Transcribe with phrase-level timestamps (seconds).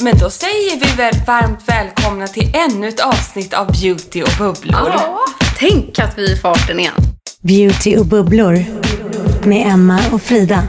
[0.00, 4.92] Men då säger vi väl varmt välkomna till ännu ett avsnitt av Beauty och bubblor.
[4.94, 5.24] Ja,
[5.58, 6.94] tänk att vi är i farten igen.
[7.40, 8.64] Beauty och bubblor
[9.46, 10.62] med Emma och Frida.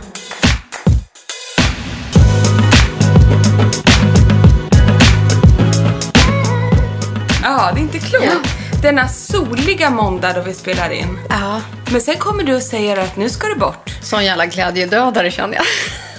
[7.44, 8.50] Ja, det är inte klokt.
[8.82, 11.20] Denna soliga måndag då vi spelar in.
[11.30, 11.62] Ja.
[11.92, 13.98] Men sen kommer du och säger att nu ska du bort.
[14.02, 15.66] Sån jävla glädjedödare känner jag.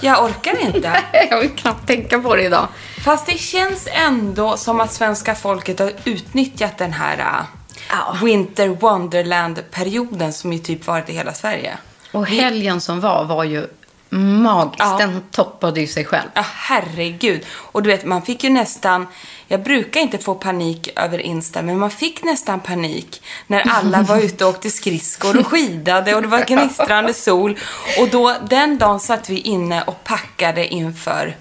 [0.01, 0.91] Jag orkar inte.
[1.29, 2.67] jag vill knappt tänka på det idag.
[3.03, 7.45] Fast det känns ändå som att svenska folket har utnyttjat den här äh,
[7.89, 8.17] Ja.
[8.23, 11.77] Winter Wonderland-perioden som ju typ varit i hela Sverige.
[12.11, 13.67] Och helgen som var var ju
[14.09, 14.79] magiskt.
[14.79, 14.97] Ja.
[14.99, 16.29] Den toppade ju sig själv.
[16.33, 17.45] Ja, herregud.
[17.51, 19.07] Och du vet, man fick ju nästan...
[19.47, 24.17] Jag brukar inte få panik över Insta, men man fick nästan panik när alla var
[24.23, 27.59] ute och åkte skridskor och skidade och det var gnistrande sol.
[27.99, 31.35] Och då, den dagen satt vi inne och packade inför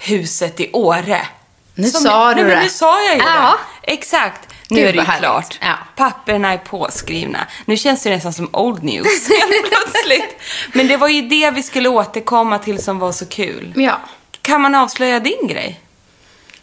[0.00, 1.20] huset i Åre.
[1.74, 2.62] Nu sa du nej, men det.
[2.62, 3.56] Nu sa jag ju Ja.
[3.84, 3.92] det.
[3.92, 4.48] Exakt.
[4.70, 5.58] Nu Gud, är det ju klart.
[5.62, 5.74] Ja.
[5.96, 7.38] Papperna är påskrivna.
[7.64, 10.36] Nu känns det nästan som old news helt plötsligt.
[10.72, 13.72] Men det var ju det vi skulle återkomma till som var så kul.
[13.76, 14.00] Ja,
[14.42, 15.80] Kan man avslöja din grej?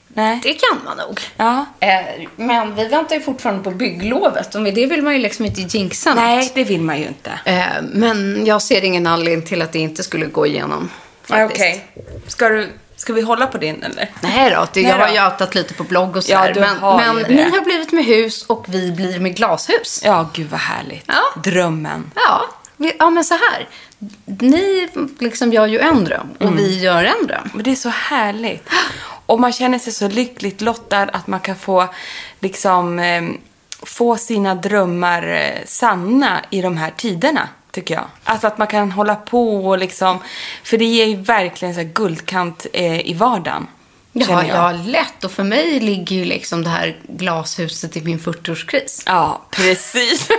[0.07, 0.39] Nej.
[0.43, 1.19] det kan man nog.
[1.37, 1.65] Ja.
[1.79, 5.45] Eh, men vi väntar ju fortfarande på bygglovet och med det vill man ju liksom
[5.45, 6.23] inte jinxa något.
[6.23, 7.39] Nej, det vill man ju inte.
[7.45, 10.89] Eh, men jag ser ingen anledning till att det inte skulle gå igenom.
[11.29, 11.85] Okej.
[12.27, 12.69] Ska, du,
[13.07, 14.09] ska vi hålla på din eller?
[14.21, 15.05] Nej då, det, Nej jag då.
[15.05, 16.53] har ju outat lite på blogg och Ja, sådär.
[16.53, 20.01] du men har men ni har blivit med hus och vi blir med glashus.
[20.03, 21.03] Ja, gud vad härligt.
[21.07, 21.41] Ja.
[21.43, 22.11] Drömmen.
[22.15, 22.41] Ja,
[22.99, 23.67] ja men så här.
[24.25, 26.57] Ni liksom gör ju en dröm och Mm.
[26.57, 27.49] vi gör en dröm.
[27.53, 28.69] Men det är så härligt.
[29.25, 31.87] Och man känner sig så lyckligt lottad att man kan få
[32.39, 33.23] liksom eh,
[33.85, 38.05] få sina drömmar eh, sanna i de här tiderna, tycker jag.
[38.23, 40.19] Alltså att man kan hålla på och liksom,
[40.63, 43.67] för det ger ju verkligen så guldkant eh, i vardagen.
[44.13, 45.23] Ja, ja, lätt.
[45.23, 49.03] Och för mig ligger ju liksom det här glashuset i min 40-årskris.
[49.05, 50.29] Ja, precis.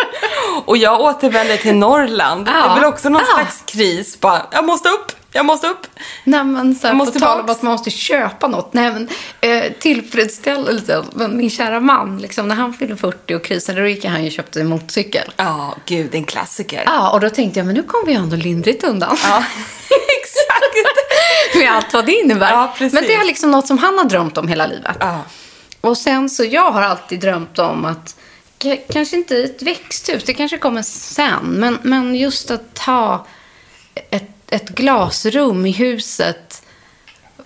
[0.64, 2.48] och jag återvänder till Norrland.
[2.48, 2.52] Ja.
[2.52, 3.34] Det är väl också någon Ja.
[3.34, 4.20] slags kris.
[4.20, 5.86] Bara, jag måste upp, jag måste upp.
[6.24, 8.72] Nej, men så här, Jag på måste tal om att man måste köpa något.
[8.74, 9.08] Nej, men
[9.40, 11.04] eh, tillfredsställelsen.
[11.14, 14.26] Men min kära man, liksom, när han fyllde 40 och krisade, då gick han ju
[14.26, 15.32] och köpte en motorcykel.
[15.36, 16.82] Ja, gud, en klassiker.
[16.86, 19.16] Ja, och då tänkte jag, men nu kommer vi ändå lindrigt undan.
[19.22, 19.36] Ja,
[19.90, 20.74] exakt.
[21.56, 22.50] Med allt vad det innebär.
[22.52, 22.92] Ja, precis.
[22.92, 24.96] men det är liksom något som han har drömt om hela livet.
[25.00, 25.22] Ja.
[25.80, 28.16] Och sen så, jag har alltid drömt om att,
[28.62, 33.26] k- kanske inte ett växthus, det kanske kommer sen, men, men just att ha
[34.10, 36.62] ett, ett glasrum i huset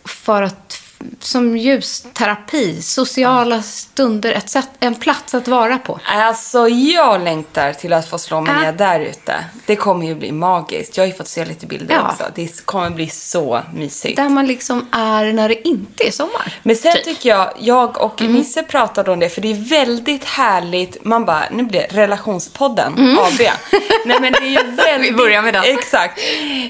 [0.04, 0.82] för att,
[1.20, 6.00] som ljusterapi, sociala stunder, ett sätt, en plats att vara på.
[6.04, 9.44] Alltså, jag längtar till att få slå mig ner där ute.
[9.66, 10.96] Det kommer ju bli magiskt.
[10.96, 12.10] Jag har ju fått se lite bilder Ja.
[12.10, 12.24] också.
[12.34, 14.16] Det kommer bli så mysigt.
[14.16, 16.54] Där man liksom är när det inte är sommar.
[16.62, 17.04] Men sen Typ.
[17.04, 18.32] tycker jag, jag och Mm.
[18.32, 21.04] Nisse pratade om det, för det är väldigt härligt.
[21.04, 23.40] Man bara, nu blir det relationspodden AB.
[24.06, 24.86] Nej men det är ju väldigt...
[24.86, 25.02] Mm.
[25.02, 25.64] Vi börjar med den.
[25.64, 26.20] Exakt.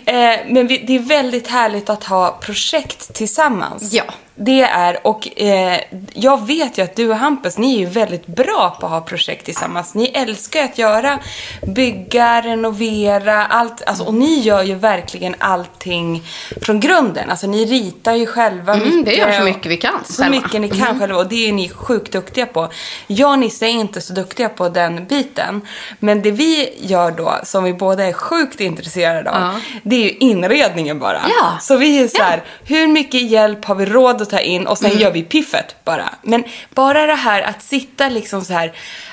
[0.06, 0.14] Eh,
[0.48, 3.92] men vi, det är väldigt härligt att ha projekt tillsammans.
[3.92, 4.04] Ja.
[4.42, 5.80] Det är, och eh,
[6.12, 9.00] jag vet ju att du och Hampus, ni är ju väldigt bra på att ha
[9.00, 9.94] projekt tillsammans.
[9.94, 11.18] Ni älskar att göra,
[11.66, 13.82] bygga, renovera, allt.
[13.86, 16.22] Alltså, och ni gör ju verkligen allting
[16.62, 17.30] från grunden.
[17.30, 19.04] Alltså ni ritar ju själva Mm, mycket.
[19.06, 20.36] det gör så mycket vi kan Så själva.
[20.40, 22.68] mycket ni kan själva och det är ni sjukt duktiga på.
[23.06, 25.60] Jag och Nisse är inte så duktiga på den biten.
[25.98, 29.52] Men det vi gör då, som vi båda är sjukt intresserade av, Ja.
[29.82, 31.20] det är ju inredningen bara.
[31.40, 31.58] Ja.
[31.60, 34.78] Så vi är så här, hur mycket hjälp har vi råd att ta in och
[34.78, 36.14] sen gör vi piffet bara.
[36.22, 36.44] Men
[36.74, 38.72] bara det här att sitta liksom så här,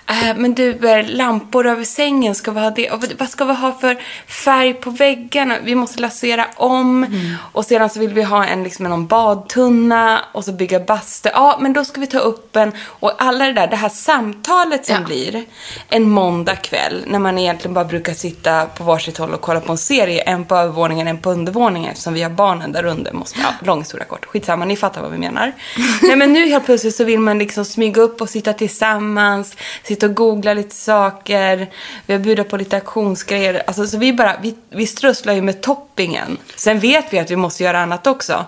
[0.10, 2.90] äh, men du, eh, lampor över sängen, ska vi ha det?
[2.92, 3.98] Och vad- ska vi ha för
[4.28, 5.56] färg på väggarna?
[5.64, 7.06] Vi måste lasera om.
[7.52, 11.30] Och sedan så vill vi ha en liksom någon badtunna och så bygga bastu.
[11.34, 14.86] Ja, men då ska vi ta upp en, och alla det där, det här samtalet
[14.86, 15.02] som Ja.
[15.02, 15.46] blir
[15.90, 19.72] en måndag kväll när man egentligen bara brukar sitta på varsitt håll och kolla på
[19.72, 20.22] en serie.
[20.22, 23.12] En på övervåningen, en på undervåningen eftersom vi har barnen där under.
[23.14, 24.26] Måste, ja, lång historia kort.
[24.26, 25.54] Skitsamma, ni fattar vad vi menar.
[26.02, 29.56] Nej men nu helt plötsligt så vill man liksom smyga upp och sitta tillsammans.
[29.84, 31.70] Sitta och googla lite saker.
[32.06, 33.64] Vi har bjudit på lite auktionsgrejer.
[33.68, 36.38] Alltså, så vi bara, vi, vi strösslar ju med toppingen.
[36.56, 38.46] Sen vet vi att vi måste göra annat också.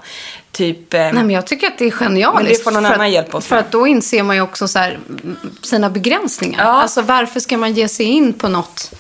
[0.51, 0.93] Typ...
[0.93, 2.35] eh, Nej, men jag tycker att det är genialiskt.
[2.35, 4.67] Men det får någon annan att, hjälpa oss För att då inser man ju också
[4.67, 4.99] så här,
[5.63, 6.63] sina begränsningar.
[6.63, 6.81] Ja.
[6.81, 8.91] Alltså varför ska man ge sig in på något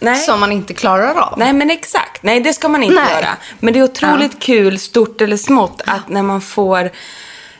[0.00, 0.16] Nej.
[0.20, 1.38] som man inte klarar av?
[1.38, 2.22] Nej, men exakt.
[2.22, 3.12] Nej, det ska man inte Nej.
[3.12, 3.36] göra.
[3.60, 6.90] Men det är otroligt kul, stort eller smått, att när man får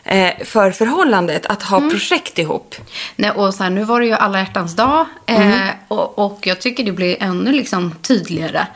[0.05, 1.91] eh, för förhållandet att ha Mm.
[1.91, 2.75] projekt ihop.
[3.17, 5.07] Nej, och så här, nu var det ju alla hjärtans dag.
[5.27, 5.53] Mm.
[5.53, 8.67] Eh, och, och jag tycker det blir ännu liksom tydligare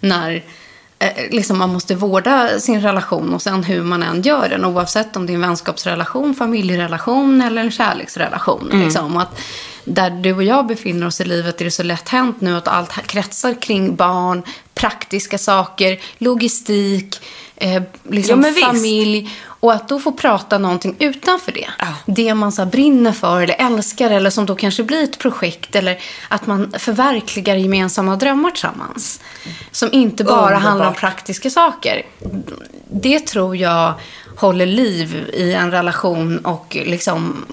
[0.00, 0.42] när
[0.98, 4.64] eh, liksom man måste vårda sin relation och sen hur man än gör den.
[4.64, 8.68] Oavsett om det är en vänskapsrelation, familjerelation eller en kärleksrelation.
[8.72, 8.84] Mm.
[8.84, 9.16] Liksom.
[9.16, 9.40] Att
[9.84, 12.68] där du och jag befinner oss i livet är det så lätt hänt nu att
[12.68, 14.42] allt kretsar kring barn,
[14.74, 17.20] praktiska saker, logistik,
[17.56, 19.30] eh, liksom Ja, familj.
[19.44, 21.68] Och att då få prata någonting utanför det.
[21.78, 21.86] Ja.
[22.06, 25.76] Det man så brinner för eller älskar eller som då kanske blir ett projekt.
[25.76, 25.98] Eller
[26.28, 29.20] att man förverkligar gemensamma drömmar tillsammans.
[29.70, 30.62] Som inte bara Underbart.
[30.62, 32.02] handlar om praktiska saker.
[32.90, 33.94] Det tror jag
[34.36, 37.46] håller liv i en relation och liksom...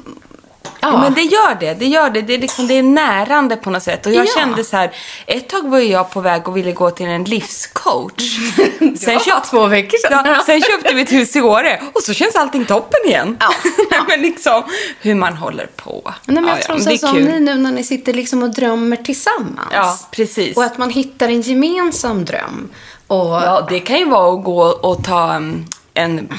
[0.82, 0.98] Ja, Ja.
[1.02, 1.74] Men det gör det.
[1.74, 2.22] Det gör det.
[2.22, 4.06] Det är, liksom, det är närande på något sätt.
[4.06, 4.32] Och jag Ja.
[4.38, 4.92] kände så här,
[5.26, 8.38] ett tag var jag på väg och ville gå till en livscoach.
[9.00, 10.26] sen, var bara två veckor sedan.
[10.26, 13.38] Ja, sen köpte vi ett hus i Åre och så känns allting toppen igen.
[13.40, 13.50] Ja.
[13.92, 14.64] Nej, men liksom,
[15.02, 16.02] hur man håller på.
[16.26, 17.26] Nej, men jag Ja, ja, tror men så det är som kul.
[17.26, 19.70] ni nu när ni sitter liksom och drömmer tillsammans.
[19.74, 20.58] Ja, precis.
[20.58, 22.70] Och att man hittar en gemensam dröm.
[23.08, 25.66] Och, Ja, det kan ju vara att gå och ta um,
[26.00, 26.30] en,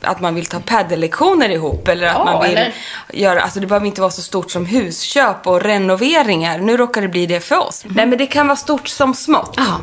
[0.00, 2.74] att man vill ta paddellektioner ihop eller att Ja, man vill eller-
[3.12, 6.58] göra, alltså det behöver inte vara så stort som husköp och renoveringar.
[6.58, 7.84] Nu råkar det bli det för oss.
[7.88, 9.54] Nej, men det kan vara stort som smått.
[9.56, 9.80] Ja.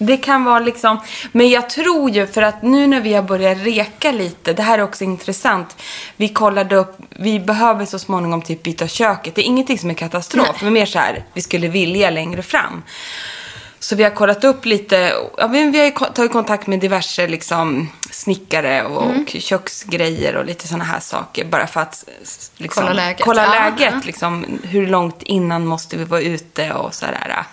[0.00, 1.00] Det kan vara liksom,
[1.32, 4.78] men jag tror ju för att nu när vi har börjat reka lite, det här
[4.78, 5.76] är också intressant.
[6.16, 9.34] Vi kollade upp, vi behöver så småningom typ byta köket.
[9.34, 12.82] Det är ingenting som är katastrof, men mer så här, vi skulle vilja längre fram.
[13.88, 17.26] Så vi har kollat upp lite, ja, men vi har ju tagit kontakt med diverse
[17.26, 19.22] liksom, snickare och, Mm.
[19.22, 21.44] och köksgrejer och lite sådana här saker.
[21.44, 22.04] Bara för att
[22.56, 23.24] liksom, Kolla läget.
[23.24, 27.44] Kolla Ja, läget liksom, hur långt innan måste vi vara ute och sådär.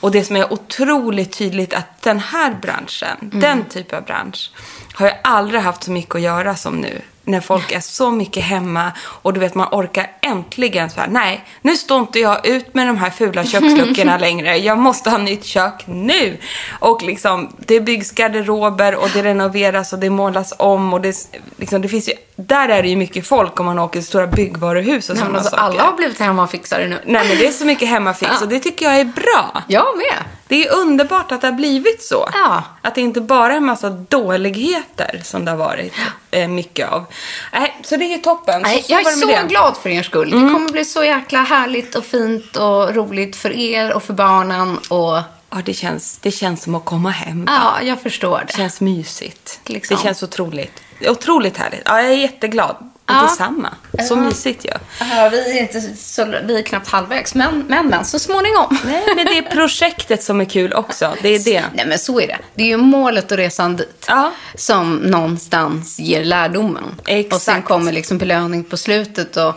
[0.00, 3.40] Och det som är otroligt tydligt att den här branschen, Mm.
[3.40, 4.50] den typen av bransch,
[4.94, 7.00] har jag aldrig haft så mycket att göra som nu.
[7.28, 11.44] När folk är så mycket hemma och du vet man orkar äntligen så här, nej,
[11.62, 14.56] nu står inte jag ut med de här fula köksluckorna längre.
[14.56, 16.36] Jag måste ha nytt kök nu.
[16.78, 21.16] Och liksom, det byggs garderober och det renoveras och det målas om och det,
[21.56, 24.26] liksom, det finns ju, där är det ju mycket folk om man åker till stora
[24.26, 25.62] byggvaruhus och Nej, sådana alltså, saker.
[25.64, 26.98] alla har blivit hemmafixare nu.
[27.04, 29.62] Nej men det är så mycket hemmafix och det tycker jag är bra.
[29.68, 30.24] Jag med.
[30.48, 32.28] Det är underbart att det har blivit så.
[32.32, 32.62] Ja.
[32.82, 35.92] Att det inte bara är en massa dåligheter som det har varit
[36.30, 37.04] eh, mycket av.
[37.52, 38.62] Nej, så det är toppen.
[38.62, 39.34] Nej, så, jag är så det.
[39.34, 39.48] Mm.
[39.48, 40.30] glad för er skull.
[40.30, 44.78] Det kommer bli så jäkla härligt och fint och roligt för er och för barnen.
[44.78, 47.44] Och Ja, det känns, det känns som att komma hem.
[47.48, 48.52] ja, jag förstår Det det.
[48.56, 49.60] känns mysigt.
[49.66, 49.96] Liksom.
[49.96, 50.72] Det känns otroligt.
[51.08, 51.82] Otroligt härligt.
[51.84, 52.76] Ja, jag är jätteglad.
[53.08, 53.22] Ja.
[53.22, 53.68] detsamma.
[54.08, 54.16] Så Ja.
[54.16, 54.70] mysigt ju.
[55.00, 58.78] Ja, vi är inte så, vi är knappt halvvägs, men, men, men så småningom.
[58.84, 61.14] Nej, men det är projektet som är kul också.
[61.22, 61.64] Det är det.
[61.74, 62.38] Nej, men så är det.
[62.54, 64.32] Det är ju målet och resan dit Ja.
[64.54, 66.84] som någonstans ger lärdomen.
[67.06, 67.34] Exakt.
[67.34, 69.54] Och sen kommer liksom belöning på slutet och,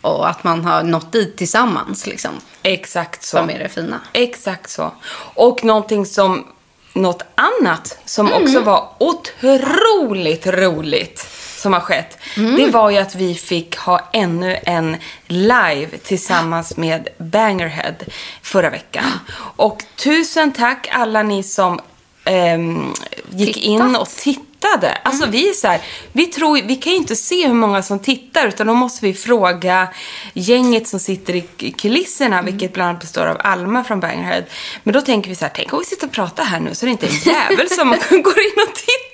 [0.00, 2.06] och att man har nått dit tillsammans.
[2.06, 2.30] Liksom,
[2.62, 3.36] Exakt så.
[3.36, 4.00] som är det fina.
[4.12, 4.92] Exakt så.
[5.34, 6.46] Och någonting som,
[6.94, 8.42] något annat som Mm.
[8.42, 11.26] också var otroligt roligt
[11.62, 12.18] som har skett.
[12.36, 12.56] Mm.
[12.56, 17.94] Det var ju att vi fick ha ännu en live tillsammans med Bangerhead
[18.42, 19.04] förra veckan.
[19.56, 21.80] Och tusen tack alla ni som
[22.24, 22.92] ehm,
[23.30, 24.00] gick in Tittat.
[24.00, 24.98] och tittade.
[25.02, 25.80] Alltså vi är så här,
[26.12, 29.14] vi tror, vi kan ju inte se hur många som tittar utan då måste vi
[29.14, 29.88] fråga
[30.32, 34.44] gänget som sitter i kulisserna, vilket bland annat består av Alma från Bangerhead.
[34.82, 36.86] Men då tänker vi så här, tänk om vi sitter och pratar här nu så
[36.86, 39.11] det inte är en jävel som går in och tittar.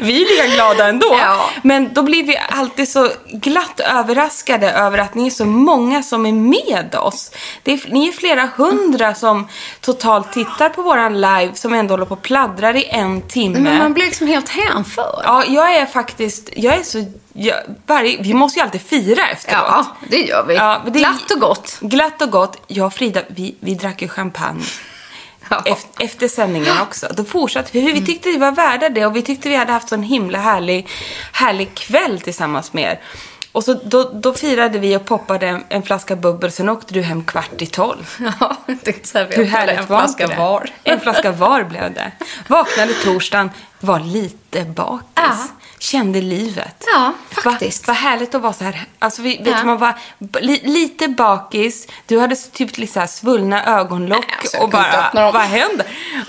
[0.00, 1.06] Vi är lika glada ändå.
[1.10, 1.50] Ja.
[1.62, 6.26] Men då blir vi alltid så glatt överraskade över att ni är så många som
[6.26, 7.30] är med oss.
[7.62, 9.48] Det är, ni är flera hundra som
[9.80, 13.58] totalt tittar på våran live som ändå håller på och pladdrar i en timme.
[13.60, 15.22] Men man blir liksom helt hänförd.
[15.24, 17.56] Ja, jag är faktiskt, jag är så, jag,
[17.86, 19.64] varje, vi måste ju alltid fira efteråt.
[19.68, 20.54] Ja, det gör vi.
[20.54, 21.76] Ja, det- Glatt och gott.
[21.80, 22.56] Glatt och gott.
[22.66, 24.62] Jag och Frida, vi, vi drack ju champagne.
[25.64, 27.06] Efter, efter sändningen också.
[27.16, 27.92] Då fortsatte vi.
[27.92, 30.88] Vi tyckte vi var värda det och vi tyckte vi hade haft en himla härlig,
[31.32, 33.00] härlig kväll tillsammans med er.
[33.52, 36.52] Och så då, då firade vi och poppade en, en flaska bubbel.
[36.52, 38.16] Sen åkte du hem kvart i tolv.
[38.40, 40.36] Ja, tänkte så här, Hur härligt en var flaska det?
[40.36, 40.70] var.
[40.84, 42.12] En flaska var blev det.
[42.48, 45.06] Vaknade torsdagen, var lite bakis.
[45.14, 45.36] Ja.
[45.82, 46.84] Kände livet.
[46.94, 47.86] Ja, faktiskt.
[47.86, 48.84] Vad vad härligt att vara så här.
[48.98, 49.64] Alltså, vi, vet Ja.
[49.64, 49.94] man var
[50.40, 51.88] li, lite bakis.
[52.06, 54.24] Du hade typ lite så svullna ögonlock.
[54.28, 55.86] Nej, alltså, och bara, vad händer?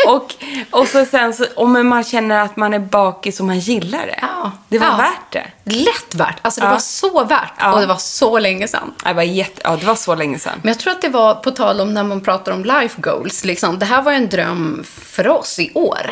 [0.08, 0.36] och,
[0.72, 4.06] och så sen så, och men man känner att man är bakis och man gillar
[4.06, 4.20] det.
[4.22, 4.52] Ja.
[4.68, 4.96] Det var Ja.
[4.98, 5.46] värt det.
[5.64, 6.38] Lätt värt.
[6.42, 7.74] Alltså det var så värt.
[7.74, 8.94] Och det var så länge sedan.
[9.04, 10.60] Det var, jätte, ja, det var så länge sedan.
[10.62, 13.44] Men jag tror att det var på tal om när man pratar om life goals.
[13.46, 16.12] Liksom, det här var en dröm för oss i år.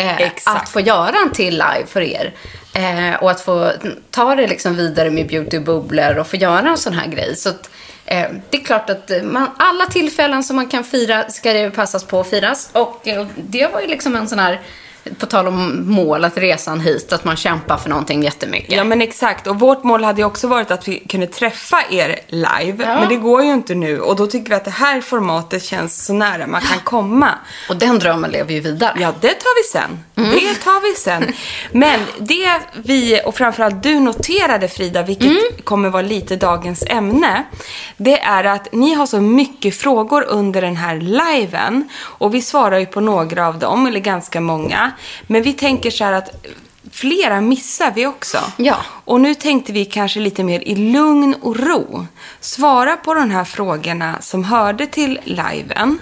[0.00, 2.34] Eh, att få göra en till live för er.
[2.74, 3.72] Eh, och att få
[4.10, 7.36] ta det liksom vidare med beautybubblor och få göra en sån här grej.
[7.36, 7.70] Så att,
[8.06, 12.04] eh, det är klart att man, alla tillfällen som man kan fira ska det passas
[12.04, 12.70] på att firas.
[12.72, 14.60] Och eh, det var ju liksom en sån här,
[15.18, 18.72] på tal om mål, att resan hit, att man kämpar för någonting jättemycket.
[18.72, 19.46] Ja men exakt.
[19.46, 22.84] Och vårt mål hade ju också varit att vi kunde träffa er live.
[22.84, 23.00] Ja.
[23.00, 24.00] Men det går ju inte nu.
[24.00, 27.30] Och då tycker vi att det här formatet känns så nära man kan komma.
[27.68, 28.96] Och den drömmen lever ju vidare.
[29.00, 30.04] Ja, det tar vi sen.
[30.14, 31.32] Det tar vi sen.
[31.72, 37.44] Men det vi, och framförallt du noterade Frida, vilket kommer vara lite dagens ämne.
[37.96, 41.88] Det är att ni har så mycket frågor under den här liven.
[42.02, 44.89] Och vi svarar ju på några av dem, eller ganska många.
[45.26, 46.46] Men vi tänker så här att
[46.92, 48.38] flera missar vi också.
[48.56, 48.76] Ja.
[49.04, 52.06] Och nu tänkte vi kanske lite mer i lugn och ro
[52.40, 55.98] svara på de här frågorna som hörde till liven.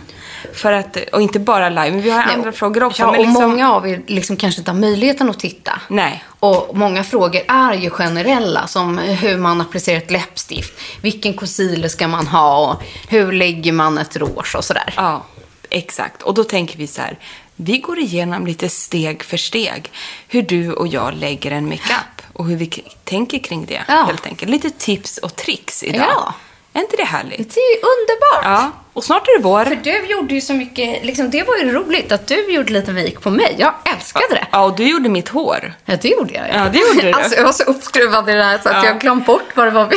[0.55, 3.03] För att, och inte bara live, men vi har andra frågor också.
[3.03, 5.81] Ja, men och liksom, många av er liksom kanske inte har möjligheten att titta.
[5.89, 6.25] Nej.
[6.41, 12.09] Och många frågor är ju generella, som hur man applicerar ett läppstift, vilken concealer ska
[12.09, 14.95] man ha och hur lägger man ett rouge och sådär.
[14.97, 15.25] Ja,
[15.71, 16.23] exakt.
[16.23, 17.19] Och då tänker vi så här,
[17.61, 19.91] vi går igenom lite steg för steg
[20.29, 22.67] hur du och jag lägger en makeup och hur vi
[23.05, 24.05] tänker kring det, Ja.
[24.07, 24.51] helt enkelt.
[24.51, 26.07] Lite tips och tricks idag.
[26.09, 26.35] Ja.
[26.73, 27.55] Är inte det härligt?
[27.55, 28.45] Det är ju underbart!
[28.61, 29.65] Ja, och snart är det vår.
[29.65, 32.93] För du gjorde ju så mycket, liksom, det var ju roligt att du gjorde lite
[32.93, 33.55] make på mig.
[33.59, 34.47] Jag älskade det.
[34.53, 35.75] Ja, och du gjorde mitt hår.
[35.85, 36.49] Ja, det gjorde jag.
[36.55, 37.13] Ja, det gjorde du.
[37.13, 38.85] Alltså, jag var så uppskruvad i det här så att Ja.
[38.87, 39.97] jag glömt bort vad det var vi...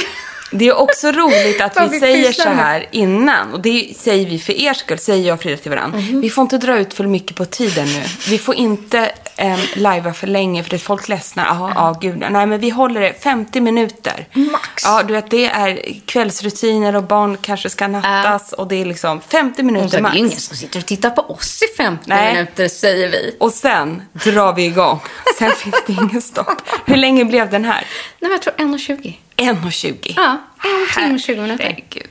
[0.52, 3.54] Det är också roligt att vi vi säger så här innan.
[3.54, 6.00] Och det säger vi för er skull, säger jag och Frida till varandra.
[6.00, 6.22] Mhm.
[6.22, 8.04] Vi får inte dra ut för mycket på tiden nu.
[8.30, 9.12] Vi får inte
[9.42, 11.46] um, lajva för länge för det är folk ledsnar.
[11.46, 12.18] Jaha, ja, gud.
[12.32, 14.28] Nej, men vi håller det 50 minuter.
[14.34, 14.84] Max.
[14.86, 18.54] Ja, du vet, det är kvällsrutiner och barn kanske ska nattas.
[18.54, 20.16] Och det är liksom 50 Hon sa, minuter det max.
[20.16, 22.34] är ingen som sitter och tittar på oss i 50 Nej.
[22.34, 23.36] minuter, säger vi.
[23.40, 25.00] Och sen drar vi igång.
[25.40, 26.62] Sen finns det ingen stopp.
[26.86, 27.86] Hur länge blev den här?
[28.20, 29.18] Nej, men jag tror 1,20.
[29.38, 30.14] 1.20.
[30.16, 31.64] Ja, en timme och 20 minuter.
[31.64, 32.08] Herregud.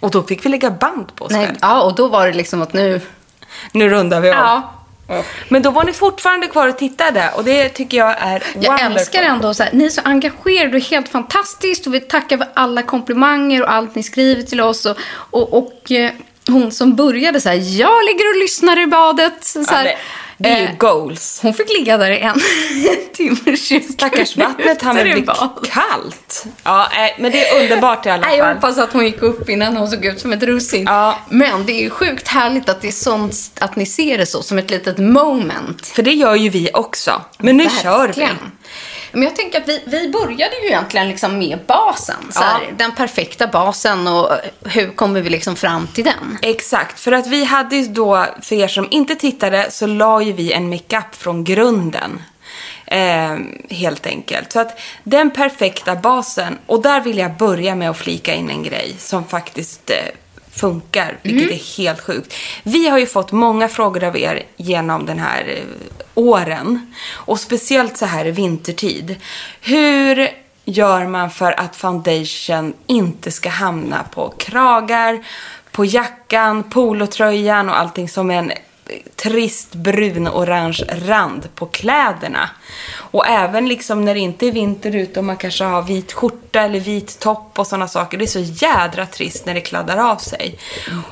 [0.00, 1.58] Och då fick vi lägga band på oss Nej, själva.
[1.62, 3.00] ja, och då var det liksom att nu...
[3.72, 4.36] Nu rundar vi av.
[4.36, 4.72] Ja.
[5.48, 8.96] Men då var ni fortfarande kvar och tittade och det tycker jag är Jag wonderful.
[8.96, 12.48] älskar ändå så här, ni är så engagerade och helt fantastiskt och vi tackar för
[12.54, 14.96] alla komplimanger och allt ni skriver till oss och,
[15.30, 16.10] och, och eh,
[16.46, 19.44] hon som började så här, jag ligger och lyssnar i badet.
[19.44, 19.96] Så Ja, här, det,
[20.42, 21.38] det är ju eh, goals.
[21.42, 22.34] hon fick ligga där i en
[23.12, 25.26] timme och 20 Stackars vattnet hann bli
[25.70, 26.44] kallt.
[26.62, 28.54] Ja, nej, men det är underbart i alla Nej, jag fall.
[28.54, 30.84] hoppas att hon gick upp innan hon såg ut som ett russin.
[30.86, 31.18] Ja.
[31.28, 34.42] Men det är ju sjukt härligt att, det är sånt, att ni ser det så,
[34.42, 35.86] som ett litet moment.
[35.86, 37.22] För det gör ju vi också.
[37.38, 38.28] Men nu kör vi.
[39.12, 42.16] Men jag tänker att vi, vi började ju egentligen liksom med basen.
[42.30, 42.44] Så Ja.
[42.46, 44.28] här, Den perfekta basen och
[44.64, 46.38] hur kommer vi liksom fram till den?
[46.42, 50.32] Exakt, för att vi hade ju då, för er som inte tittade, så la ju
[50.32, 52.22] vi en makeup från grunden.
[52.86, 53.36] Eh,
[53.70, 54.52] helt enkelt.
[54.52, 58.62] Så att den perfekta basen, och där vill jag börja med att flika in en
[58.62, 59.96] grej som faktiskt eh,
[60.52, 62.34] funkar, vilket är helt sjukt.
[62.62, 65.64] Vi har ju fått många frågor av er genom den här eh,
[66.14, 66.94] åren.
[67.10, 69.16] Och speciellt så här i vintertid.
[69.60, 70.28] Hur
[70.64, 75.24] gör man för att foundation inte ska hamna på kragar,
[75.70, 78.52] på jackan, polotröjan och allting som en
[79.16, 82.50] trist brun-orange rand på kläderna.
[82.94, 86.60] Och även liksom när det inte är vinter ute och man kanske har vit skjorta
[86.60, 88.18] eller vit topp och sådana saker.
[88.18, 90.58] Det är så jädra trist när det kladdar av sig.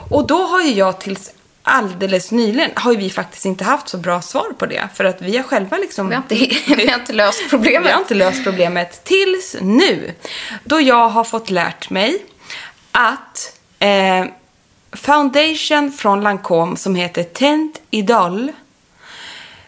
[0.08, 1.30] Och då har ju jag tills
[1.62, 4.88] alldeles nyligen har ju vi faktiskt inte haft så bra svar på det.
[4.94, 6.08] För att vi har själva liksom...
[6.08, 6.34] Vi har inte,
[6.76, 7.88] vi har inte löst problemet.
[7.88, 10.14] Vi har inte löst problemet tills nu.
[10.64, 12.22] Då jag har fått lärt mig
[12.92, 14.25] att eh,
[14.92, 18.52] foundation från Lancome som heter Tent Idol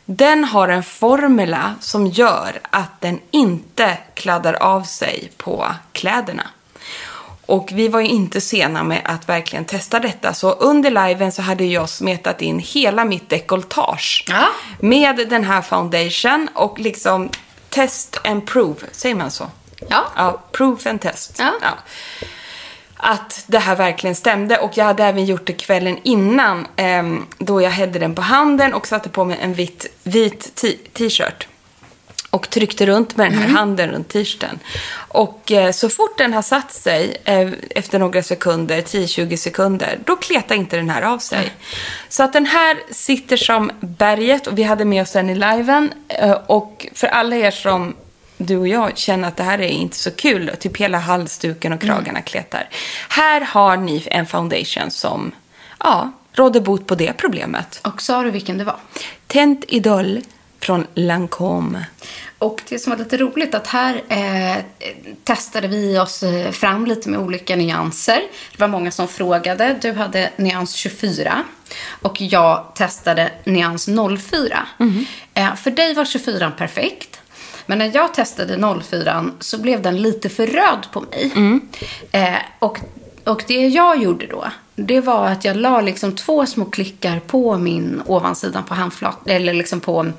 [0.05, 6.47] den har en formula som gör att den inte kladdar av sig på kläderna.
[7.47, 10.35] Och vi var ju inte sena med att verkligen testa detta.
[10.35, 14.47] Så under liven så hade jag smetat in hela mitt dekolletage Ja.
[14.81, 17.31] med den här foundation och liksom
[17.69, 19.47] test and prove, säger man så?
[19.89, 20.05] Ja.
[20.17, 21.37] Ja, proof and test.
[21.39, 21.53] Ja.
[23.05, 27.63] Att det här verkligen stämde och jag hade även gjort det kvällen innan ehm, då
[27.63, 30.55] jag hällde den på handen och satte på mig en vit, vit
[30.95, 31.49] t-shirt.
[32.31, 34.59] Och tryckte runt med den här handen runt t-shirten.
[34.95, 40.17] Och eh, så fort den har satt sig eh, efter några sekunder, 10-20 sekunder, då
[40.17, 41.53] kletar inte den här av sig.
[42.09, 45.93] Så att den här sitter som berget och vi hade med oss den i liven.
[46.09, 47.95] Eh, och för alla er som
[48.37, 51.81] du och jag känner att det här är inte så kul, typ hela halsduken och
[51.81, 52.69] kragarna kletar.
[53.09, 55.33] Här har ni en foundation som,
[55.79, 57.81] ja, råder bot på det problemet.
[57.83, 58.77] Och sa du vilken det var?
[59.27, 60.21] Tent Idol
[60.61, 61.87] från Lancome.
[62.39, 64.65] Och det som var lite roligt att här eh,
[65.25, 68.23] testade vi oss eh, fram lite med olika nyanser.
[68.53, 69.79] Det var många som frågade.
[69.83, 71.43] Du hade nyans 24
[72.03, 74.67] och jag testade nyans 04.
[75.35, 77.22] Eh, för dig var 24 perfekt.
[77.67, 81.33] Men när jag testade 04 så blev den lite för röd på mig.
[82.13, 82.79] Eh, och,
[83.25, 87.59] och det jag gjorde då, det var att jag la liksom två små klickar på
[87.59, 90.13] min ovansidan på handflat, eller liksom på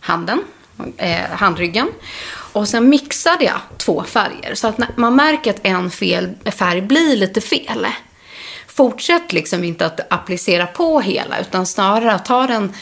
[0.00, 0.38] handen,
[0.96, 1.88] eh, handryggen.
[2.52, 4.54] Och sen mixade jag två färger.
[4.54, 7.86] Så att man märker att en fel färg blir lite fel.
[8.66, 12.72] Fortsätt liksom inte att applicera på hela, utan snarare att ta den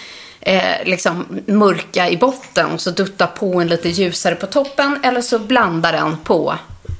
[0.41, 5.01] eh, liksom mörka i botten och så dutta på en lite ljusare på toppen.
[5.03, 6.55] Eller så blanda den på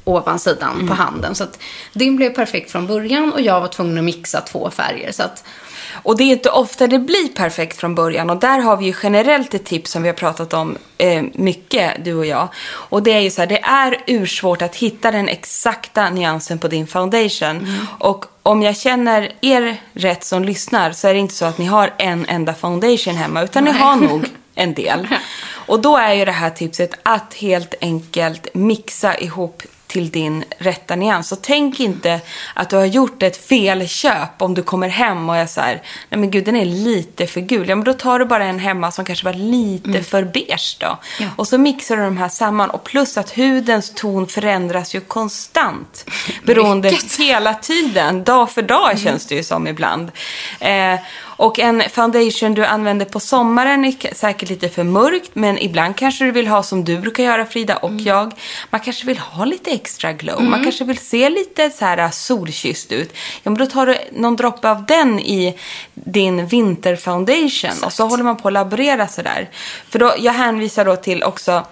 [0.05, 1.35] ovansidan på handen.
[1.35, 1.59] Så att
[1.92, 5.12] din blev perfekt från början och jag var tvungen att mixa två färger.
[5.12, 5.44] Så att
[5.92, 8.31] Och det är inte ofta det blir perfekt från början.
[8.31, 12.05] Och där har vi ju generellt ett tips som vi har pratat om eh, mycket,
[12.05, 12.48] du och jag.
[12.72, 16.68] Och det är ju så här, det är ursvårt att hitta den exakta nyansen på
[16.68, 17.68] din foundation.
[17.98, 21.64] Och om jag känner er rätt som lyssnar så är det inte så att ni
[21.64, 24.24] har en enda foundation hemma, utan ni har nog
[24.55, 25.09] en del.
[25.53, 30.96] Och då är ju det här tipset att helt enkelt mixa ihop till din rätta
[30.96, 31.29] nyans.
[31.29, 32.20] Så tänk inte
[32.55, 36.20] att du har gjort ett felköp om du kommer hem och är så här, nej
[36.20, 37.68] men gud den är lite för gul.
[37.68, 40.98] Ja men då tar du bara en hemma som kanske var lite för beige då.
[41.20, 41.26] Ja.
[41.37, 46.11] Och så mixar du de här samman och plus att hudens ton förändras ju konstant.
[46.44, 47.16] Beroende Mycket.
[47.16, 50.11] hela tiden, dag för dag känns det ju som ibland.
[50.61, 50.94] Eh,
[51.40, 56.24] och en foundation du använder på sommaren är säkert lite för mörkt, men ibland kanske
[56.24, 58.33] du vill ha som du brukar göra Frida och jag.
[58.70, 60.42] Man kanske vill ha lite extra glow.
[60.42, 63.12] Man kanske vill se lite så här äh, solkysst ut.
[63.42, 65.59] Ja, men då tar du någon droppe av den i
[65.94, 69.50] din vinterfoundation och så håller man på att laborera sådär.
[69.88, 71.64] För då, jag hänvisar då till också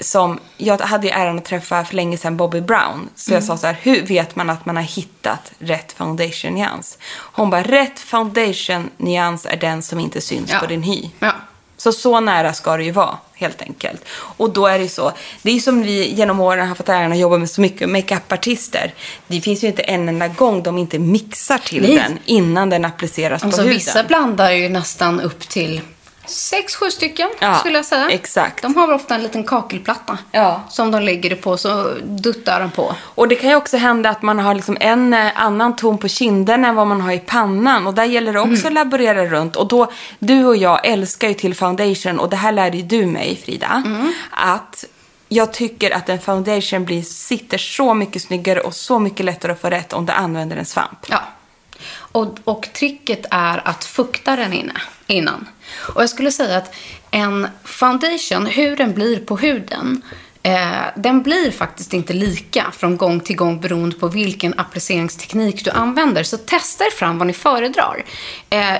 [0.00, 3.08] som, jag hade ju äran att träffa för länge sedan Bobby Brown.
[3.14, 6.98] Så jag sa så här, hur vet man att man har hittat rätt foundation-nyans?
[7.18, 10.58] Hon bara, rätt foundation-nyans är den som inte syns Ja.
[10.58, 11.10] på din hy.
[11.18, 11.32] Ja.
[11.76, 14.04] Så så nära ska det ju vara, helt enkelt.
[14.12, 16.88] Och då är det ju så, det är ju som vi genom åren har fått
[16.88, 18.94] äran att jobba med så mycket makeup-artister.
[19.26, 21.96] Det finns ju inte en enda gång de inte mixar till Nej.
[21.96, 23.78] den innan den appliceras Alltså på huden.
[23.78, 25.80] vissa blandar ju nästan upp till
[26.26, 28.10] sex, sju stycken Ja, skulle jag säga.
[28.10, 28.62] exakt.
[28.62, 30.60] De har ofta en liten kakelplatta Ja.
[30.68, 32.94] som de lägger det på så duttar de på.
[33.00, 36.08] Och det kan ju också hända att man har liksom en eh, annan ton på
[36.08, 37.86] kinderna än vad man har i pannan.
[37.86, 39.56] Och där gäller det också att laborera runt.
[39.56, 42.18] Och då, du och jag älskar ju till foundation.
[42.18, 43.82] Och det här lärde ju du mig, Frida.
[44.30, 44.84] Att
[45.28, 49.60] jag tycker att en foundation blir, sitter så mycket snyggare och så mycket lättare att
[49.60, 51.06] få rätt om du använder en svamp.
[51.08, 51.20] Ja.
[52.12, 55.48] Och, och tricket är att fukta den inne, innan.
[55.94, 56.74] Och jag skulle säga att
[57.10, 60.02] en foundation, hur den blir på huden,
[60.44, 65.70] Eh, den blir faktiskt inte lika från gång till gång beroende på vilken appliceringsteknik du
[65.70, 66.22] använder.
[66.22, 68.04] Så testa er fram vad ni föredrar.
[68.50, 68.76] Eh,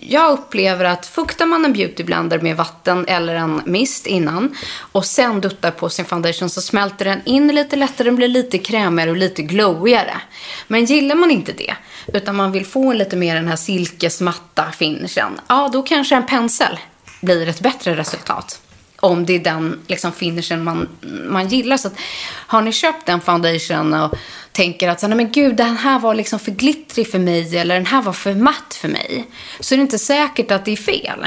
[0.00, 4.56] jag upplever att fuktar man en beautyblender med vatten eller en mist innan
[4.92, 8.58] och sen duttar på sin foundation så smälter den in lite lättare, den blir lite
[8.58, 10.20] krämigare och lite glowigare.
[10.68, 11.74] Men gillar man inte det,
[12.06, 16.78] utan man vill få lite mer den här silkesmatta finishen, ja då kanske en pensel
[17.20, 18.60] blir ett bättre resultat
[19.04, 20.88] om det är den liksom, finishen man,
[21.28, 21.76] man gillar.
[21.76, 21.94] Så att,
[22.26, 24.14] har ni köpt den foundation och
[24.52, 27.86] tänker att nej men gud, den här var liksom för glittrig för mig eller den
[27.86, 29.26] här var för matt för mig.
[29.60, 31.26] Så är det inte säkert att det är fel.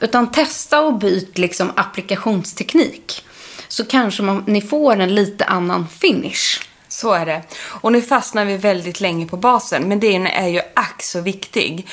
[0.00, 3.24] Utan testa och byt liksom applikationsteknik.
[3.68, 6.60] Så kanske man, ni får en lite annan finish.
[6.88, 7.42] Så är det.
[7.64, 11.86] Och nu fastnar vi väldigt länge på basen, men den är ju ack så viktig.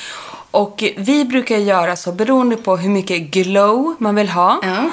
[0.54, 4.60] Och vi brukar göra så beroende på hur mycket glow man vill ha.
[4.62, 4.90] Ja.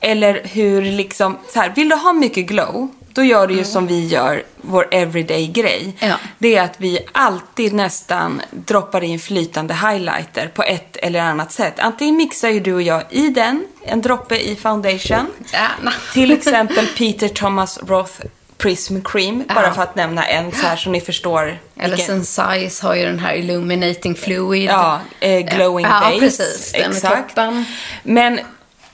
[0.00, 3.86] Eller hur liksom, så här, vill du ha mycket glow, då gör du ju som
[3.86, 5.96] vi gör, vår everyday-grej.
[5.98, 6.14] Ja.
[6.38, 11.78] Det är att vi alltid nästan droppar in flytande highlighter på ett eller annat sätt.
[11.78, 15.26] Antingen mixar ju du och jag i den, en droppe i foundation.
[15.52, 15.92] Gärna.
[16.12, 18.20] Till exempel Peter Thomas Roth
[18.64, 21.58] Prism Cream, bara för att nämna en så här så ni förstår.
[21.76, 24.70] Eller vilken- Sensize har ju den här Illuminating Fluid.
[24.70, 26.18] Ja, eh, glowing ja, base.
[26.20, 26.72] precis.
[26.72, 27.64] Den toppen.
[28.02, 28.40] Men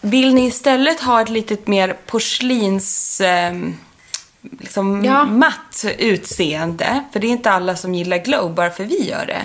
[0.00, 3.20] vill ni istället ha ett litet mer porslins...
[3.20, 3.52] Eh,
[4.60, 5.24] liksom Ja.
[5.24, 7.04] matt utseende.
[7.12, 9.42] För det är inte alla som gillar glow bara för vi gör det.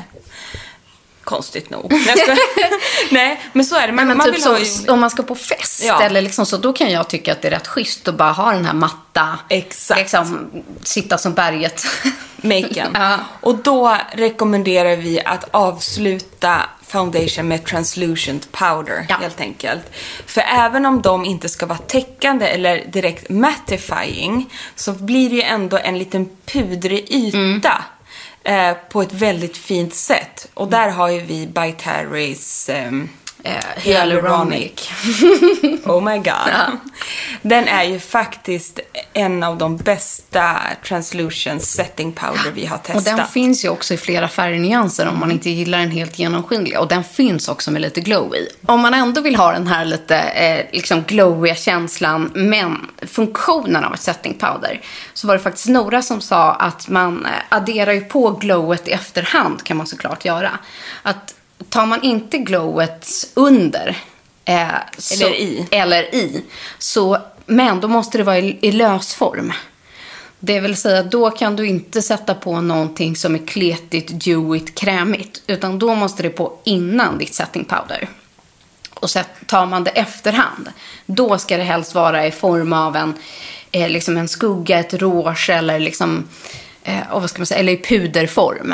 [1.26, 1.94] Konstigt nog.
[3.12, 3.94] Nej, men så är det.
[3.94, 4.92] Men, men man typ vill så, ju...
[4.92, 6.02] om man ska på fest Ja.
[6.02, 8.52] eller liksom så, då kan jag tycka att det är rätt schysst att bara ha
[8.52, 10.00] den här matta, Exakt.
[10.00, 10.50] liksom
[10.84, 11.86] sitta som berget.
[12.46, 12.92] maken.
[12.94, 13.18] Ja.
[13.42, 19.16] Och då rekommenderar vi att avsluta foundation med translucent powder Ja.
[19.22, 19.82] helt enkelt.
[20.26, 25.42] För även om de inte ska vara täckande eller direkt mattifying så blir det ju
[25.42, 27.84] ändå en liten pudrig yta.
[28.46, 30.50] Eh, på ett väldigt fint sätt.
[30.54, 33.10] Och där har ju vi By Terry's ehm,
[33.46, 34.92] Eh, hyaluronic.
[35.86, 36.78] Oh my god.
[37.42, 38.80] Den är ju faktiskt
[39.14, 43.06] en av de bästa translution setting powder vi har Och testat.
[43.18, 46.80] den finns ju också i flera färgnyanser om man inte gillar den helt genomskinliga.
[46.80, 48.48] Och den finns också med lite glow i.
[48.66, 53.94] Om man ändå vill ha den här lite eh, liksom glowiga känslan, men funktionen av
[53.94, 54.82] ett setting powder.
[55.14, 58.92] Så var det faktiskt Nora som sa att man eh, adderar ju på glowet i
[58.92, 60.52] efterhand, kan man såklart göra.
[61.04, 61.34] Att
[61.70, 63.98] tar man inte glowet under,
[64.46, 65.68] eh, så, Eller i.
[65.72, 66.44] eller i,
[66.78, 69.54] så, men då måste det vara i, i lös form.
[70.40, 75.42] Det vill säga, då kan du inte sätta på någonting som är kletigt, dewigt, krämigt.
[75.48, 78.10] Utan då måste det på innan ditt setting powder.
[78.94, 80.70] Och så tar man det efterhand,
[81.06, 83.14] då ska det helst vara i form av en,
[83.72, 86.28] eh, liksom en skugga, ett rouge eller liksom,
[86.84, 88.74] eh, vad ska man säga, eller i puderform.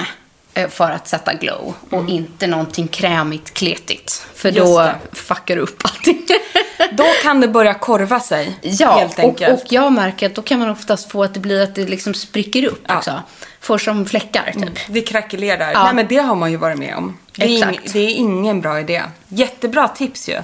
[0.54, 1.74] Eh, För att sätta glow.
[1.90, 4.26] Och inte någonting krämigt, kletigt.
[4.36, 4.60] För Mm.
[4.64, 4.96] Just då det.
[5.12, 6.26] fuckar du upp allting.
[6.92, 8.56] Då kan det börja korva sig.
[8.62, 9.62] Ja, helt och, enkelt.
[9.64, 12.14] och jag märker att då kan man oftast få att det blir att det liksom
[12.14, 12.98] spricker upp Ja.
[12.98, 13.22] också.
[13.60, 14.80] Får som fläckar typ.
[14.88, 15.72] Det krackelerar.
[15.72, 15.84] Ja.
[15.84, 17.18] Nej men det har man ju varit med om.
[17.36, 19.02] Det är, ing, det är ingen bra idé.
[19.28, 20.40] Jättebra tips ju.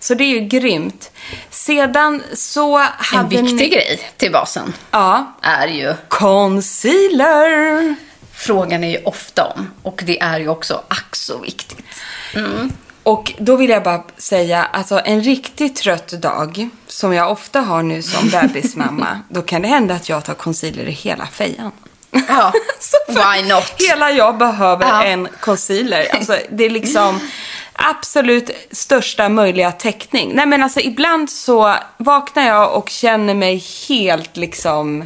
[0.00, 1.10] Så det är ju grymt.
[1.50, 3.68] Sedan så En hade viktig ni...
[3.68, 5.32] grej till basen Ja.
[5.42, 7.94] är ju, Concealer.
[8.40, 11.84] Frågan är ju ofta om, och det är ju också ack så viktigt.
[13.02, 17.82] Och då vill jag bara säga, alltså en riktigt trött dag, som jag ofta har
[17.82, 21.72] nu som bebismamma, då kan det hända att jag tar concealer i hela fejan.
[22.28, 22.52] Ja,
[23.08, 23.72] why not?
[23.78, 25.04] Hela jag behöver Ja.
[25.04, 26.06] en concealer.
[26.14, 27.20] Alltså, det är liksom
[27.72, 30.32] absolut största möjliga täckning.
[30.34, 35.04] Nej men alltså ibland så vaknar jag och känner mig helt liksom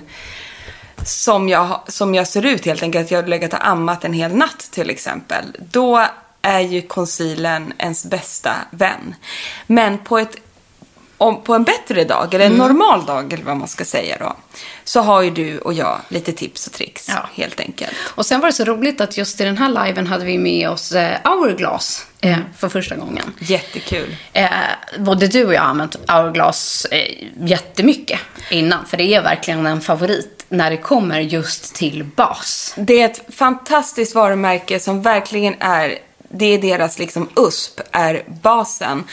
[1.05, 3.05] som jag, som jag ser ut helt enkelt.
[3.05, 5.45] Att jag har legat och ammat en hel natt till exempel.
[5.71, 6.07] Då
[6.43, 9.15] är ju concealern ens bästa vän.
[9.67, 10.37] Men på ett
[11.19, 12.67] om, på en bättre dag, eller en Mm.
[12.67, 14.37] normal dag eller vad man ska säga då,
[14.85, 17.29] så har ju du och jag lite tips och tricks Ja.
[17.35, 17.93] helt enkelt.
[18.05, 20.71] Och sen var det så roligt att just i den här liven hade vi med
[20.71, 23.33] oss eh, Hourglass eh, för första gången.
[23.39, 24.17] Jättekul.
[24.33, 24.49] Eh,
[24.99, 28.87] både du och jag har använt Hourglass eh, jättemycket innan.
[28.87, 32.75] För det är verkligen en favorit när det kommer just till bas.
[32.77, 35.99] Det är ett fantastiskt varumärke som verkligen är
[36.37, 39.05] det är deras liksom USP, är basen.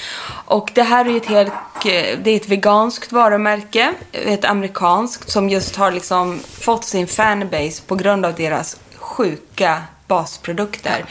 [0.45, 1.53] Och det här är ju ett helt,
[1.85, 7.81] eh, det är ett veganskt varumärke, ett amerikanskt som just har liksom fått sin fanbase
[7.87, 11.05] på grund av deras sjuka basprodukter.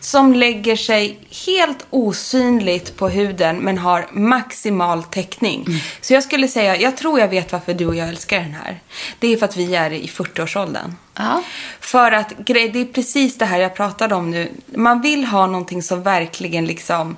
[0.00, 5.66] Som lägger sig helt osynligt på huden men har maximal täckning.
[6.00, 8.80] Så jag skulle säga, jag tror jag vet varför du och jag älskar den här.
[9.18, 10.94] Det är för att vi är i 40-årsåldern.
[11.14, 11.42] Ja.
[11.80, 14.48] För att det är precis det här jag pratade om nu.
[14.66, 17.16] Man vill ha någonting som verkligen liksom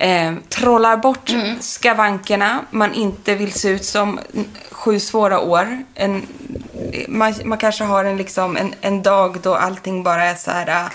[0.00, 1.30] eh, trollar bort
[1.60, 2.60] skavankerna.
[2.70, 4.20] Man inte vill se ut som
[4.70, 5.82] sju svåra år.
[5.94, 6.26] En,
[7.08, 10.68] man, man kanske har en, liksom, en, en dag då allting bara är så här.
[10.68, 10.90] eh,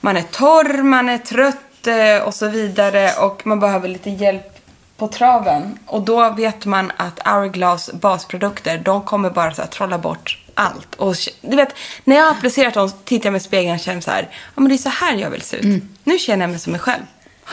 [0.00, 3.12] Man är torr, man är trött eh, och så vidare.
[3.20, 4.56] Och man behöver lite hjälp
[4.96, 5.78] på traven.
[5.86, 10.94] Och då vet man att Hourglass basprodukter, de kommer bara så här trolla bort allt.
[10.94, 14.00] Och du vet, när jag har applicerat dem tittar jag mig i spegeln och känner
[14.00, 15.82] så här, ja men det är så här jag vill se ut.
[16.04, 17.02] Nu känner jag mig som mig själv.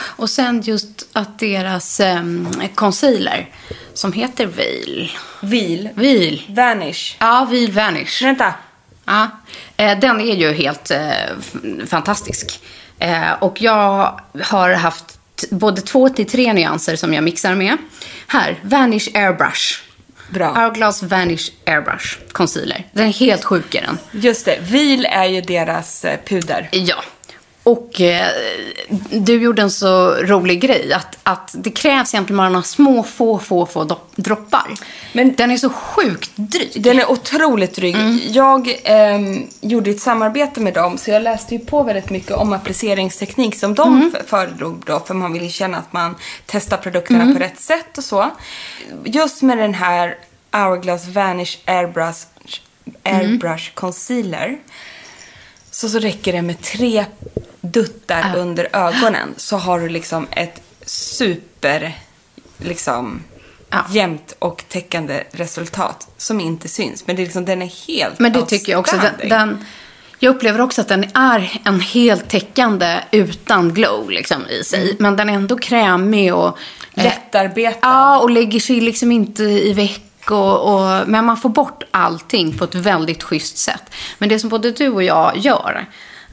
[0.00, 3.48] Och sen just att deras um, concealer,
[3.94, 5.12] som heter Veil.
[5.40, 5.88] Vil.
[5.94, 6.42] Veil.
[6.48, 7.16] Vanish.
[7.18, 8.22] Ja, Veil Vanish.
[8.22, 8.54] Vänta.
[9.04, 9.30] Ja,
[9.76, 12.60] eh, den är ju helt eh, fantastisk.
[12.98, 15.18] Eh, och jag har haft
[15.50, 17.76] både två till tre nyanser som jag mixar med.
[18.26, 19.82] Här, Vanish Airbrush.
[20.30, 20.54] Bra.
[20.54, 22.86] Hourglass Vanish Airbrush Concealer.
[22.92, 23.98] Den är helt sjuk i den.
[24.10, 26.68] Just det, Vil är ju deras eh, puder.
[26.72, 27.02] Ja.
[27.68, 28.26] Och eh,
[29.10, 33.38] du gjorde en så rolig grej att, att det krävs egentligen bara några små, få,
[33.38, 34.66] få, få droppar.
[35.12, 36.82] Men- den är så sjukt dryg.
[36.82, 37.96] Den är otroligt dryg.
[38.30, 42.52] Jag ehm, gjorde ett samarbete med dem så jag läste ju på väldigt mycket om
[42.52, 46.14] appliceringsteknik som de f- föredrog då för man vill ju känna att man
[46.46, 48.30] testar produkterna på rätt sätt och så.
[49.04, 50.16] Just med den här
[50.52, 52.26] Hourglass Vanish Airbrush,
[53.02, 54.58] Airbrush Concealer
[55.70, 57.04] så, så räcker det med tre
[57.82, 61.98] duttar under ögonen så har du liksom ett super
[62.58, 63.22] liksom
[63.70, 63.84] Ja.
[63.90, 67.06] jämnt och täckande resultat som inte syns.
[67.06, 68.96] Men det är liksom, den är helt Men det tycker jag också.
[68.96, 69.64] Den, den,
[70.18, 74.96] jag upplever också att den är en helt täckande utan glow liksom, i sig.
[74.98, 76.58] Men den är ändå krämig och...
[76.94, 77.78] eh, Lättarbetad.
[77.82, 80.30] Ja, och lägger sig liksom inte i veck.
[80.30, 83.82] Och, och, men man får bort allting på ett väldigt schysst sätt.
[84.18, 85.86] Men det som både du och jag gör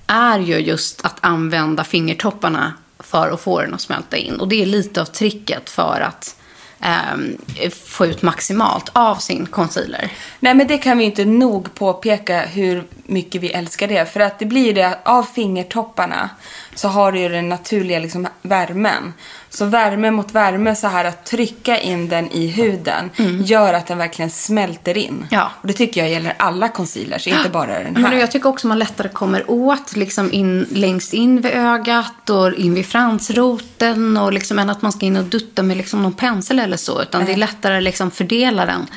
[0.08, 4.40] är ju just att använda fingertopparna för att få den att smälta in.
[4.40, 6.36] Och det är lite av tricket för att
[6.80, 10.12] eh, få ut maximalt av sin concealer.
[10.40, 14.14] Nej men det kan vi inte nog påpeka hur mycket vi älskar det.
[14.14, 16.30] För att det blir det av fingertopparna
[16.76, 19.14] så har du ju den naturliga liksom värmen.
[19.50, 23.10] Så värme mot värme så här att trycka in den i huden
[23.46, 25.10] gör att den verkligen smälter in.
[25.10, 25.28] Mm.
[25.32, 25.52] Ja.
[25.62, 28.10] Och det tycker jag gäller alla concealers, inte bara den här.
[28.10, 32.54] Men jag tycker också man lättare kommer åt liksom in, längst in vid ögat och
[32.54, 36.14] in vid fransroten och liksom än att man ska in och dutta med liksom någon
[36.14, 37.02] pensel eller så.
[37.02, 38.88] Utan det är lättare liksom fördela den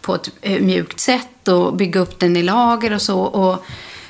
[0.00, 3.20] på ett eh, mjukt sätt och bygga upp den i lager och så.
[3.20, 3.64] Och,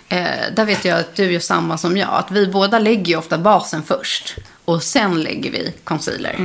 [0.08, 2.08] eh, där vet jag att du gör samma som jag.
[2.12, 6.38] Att vi båda lägger ju ofta basen först och sen lägger vi concealer.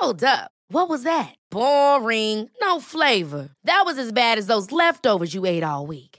[0.00, 0.50] Hold up.
[0.70, 1.34] What was that?
[1.50, 2.50] Boring.
[2.60, 3.48] No flavor.
[3.64, 6.17] That was as bad as those leftovers you ate all week.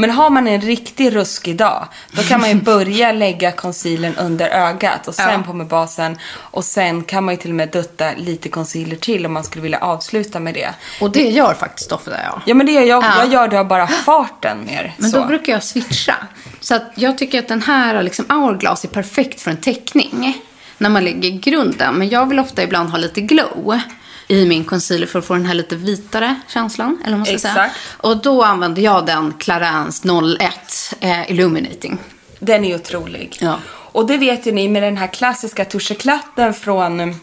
[0.00, 4.48] Men har man en riktig ruskig dag, då kan man ju börja lägga concealern under
[4.48, 5.42] ögat och sen Ja.
[5.46, 6.18] på med basen.
[6.36, 9.62] Och sen kan man ju till och med dutta lite concealer till om man skulle
[9.62, 10.74] vilja avsluta med det.
[11.00, 12.40] Och det gör faktiskt ofta jag.
[12.46, 13.04] Ja, men det gör jag.
[13.04, 13.12] Ja.
[13.18, 14.94] Jag gör det av bara farten mer.
[14.98, 15.18] Men så.
[15.20, 16.16] då brukar jag switcha.
[16.60, 20.42] Så att jag tycker att den här liksom, hourglass är perfekt för en teckning.
[20.78, 21.94] När man lägger grunden.
[21.94, 23.80] Men jag vill ofta ibland ha lite glow
[24.28, 27.02] i min concealer för att få den här lite vitare känslan.
[27.04, 27.52] Eller vad ska säga.
[27.52, 27.76] Exakt.
[27.96, 30.04] Och då använder jag den Clarins
[30.40, 30.52] 01
[31.00, 31.98] eh, Illuminating.
[32.38, 33.36] Den är otrolig.
[33.40, 33.58] Ja.
[33.92, 37.20] Och det vet ju ni med den här klassiska tuscheklatten från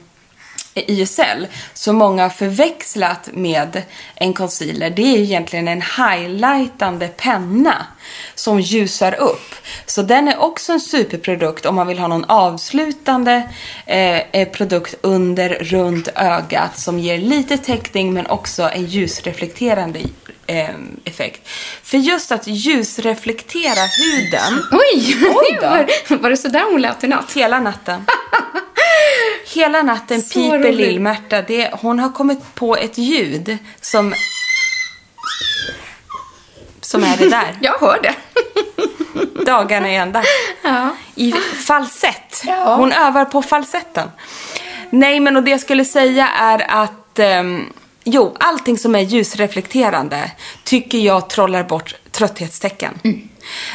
[0.75, 3.81] YSL så många har förväxlat med
[4.15, 4.89] en concealer.
[4.89, 7.85] Det är egentligen en highlightande penna
[8.35, 9.55] som ljusar upp.
[9.85, 13.49] Så den är också en superprodukt om man vill ha någon avslutande
[13.85, 19.99] eh, eh, produkt under, runt ögat som ger lite täckning men också en ljusreflekterande
[20.47, 20.69] eh,
[21.03, 21.47] effekt.
[21.83, 25.17] För just att ljusreflektera huden Oj!
[25.35, 25.67] Oj då.
[25.67, 27.33] var, var det sådär hon lät i natt?
[27.33, 28.05] Hela natten.
[29.53, 30.71] Hela natten Så piper.
[30.71, 31.43] Lill-Märta.
[31.71, 34.13] Hon har kommit på ett ljud som...
[36.81, 37.57] Som är det där.
[37.61, 38.15] Jag hör det.
[39.45, 40.23] Dagarna i ända.
[40.63, 40.95] Ja.
[41.15, 41.31] I
[41.67, 42.43] falsett.
[42.45, 42.75] Ja.
[42.75, 44.09] Hon övar på falsetten.
[44.89, 47.19] Nej, men och det jag skulle säga är att...
[47.19, 47.73] ehm,
[48.03, 50.31] jo, allting som är ljusreflekterande
[50.63, 52.99] tycker jag trollar bort trötthetstecken.
[53.03, 53.29] Mm.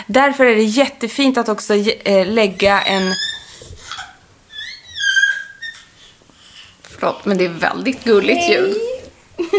[0.07, 3.15] Därför är det jättefint att också eh, lägga en...
[7.01, 8.77] Förlåt, men det är väldigt gulligt ljud.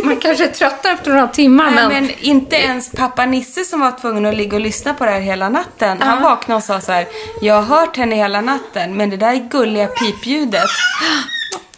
[0.03, 1.87] Man kanske är tröttare efter några timmar, Nej, men...
[1.87, 5.19] men inte ens pappa Nisse som var tvungen att ligga och lyssna på det här
[5.19, 6.01] hela natten.
[6.01, 7.07] Han vaknade och sa så här,
[7.41, 10.69] jag har hört henne hela natten, men det där gulliga pipljudet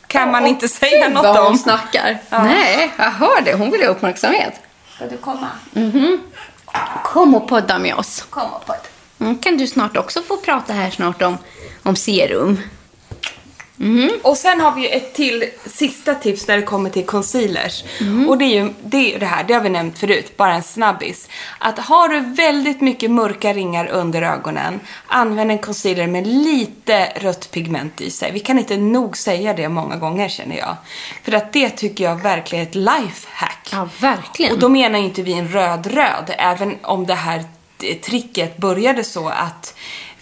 [0.07, 2.17] kan man inte säga något Vad hon snackar.
[2.29, 3.53] Nej, jag hör det.
[3.53, 4.53] Hon vill ha uppmärksamhet.
[4.95, 5.47] Ska du komma?
[7.03, 8.25] Kom och podda med oss.
[8.29, 8.75] Kom och podd.
[9.19, 11.37] Mm, kan du snart också få prata här snart om,
[11.83, 12.59] om serum.
[14.21, 17.83] Och sen har vi ju ett till sista tips när det kommer till concealers.
[18.27, 20.63] Och det är ju det, är det här, det har vi nämnt förut, bara en
[20.63, 21.29] snabbis.
[21.59, 27.51] Att har du väldigt mycket mörka ringar under ögonen, använd en concealer med lite rött
[27.51, 28.31] pigment i sig.
[28.31, 30.75] Vi kan inte nog säga det många gånger känner jag.
[31.23, 33.69] För att det tycker jag verkligen är ett lifehack.
[33.71, 34.53] Ja, verkligen.
[34.53, 37.43] Och då menar ju inte vi en röd-röd, även om det här
[38.01, 39.75] tricket började så att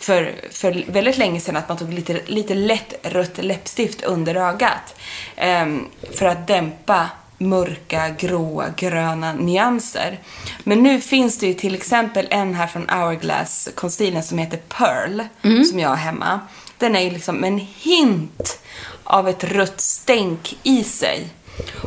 [0.04, 4.96] för, för väldigt länge sedan att man tog lite, lite lätt rött läppstift under ögat.
[5.36, 10.20] ehm, för att dämpa mörka, gråa, gröna nyanser.
[10.64, 15.22] Men nu finns det ju till exempel en här från Hourglass concealer som heter Pearl,
[15.64, 16.40] som jag har hemma.
[16.78, 18.60] Den är ju liksom en hint
[19.04, 21.28] av ett rött stänk i sig.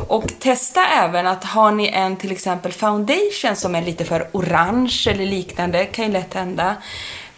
[0.08, 5.06] Och testa även att har ni en till exempel foundation som är lite för orange
[5.10, 6.76] eller liknande, kan ju lätt hända.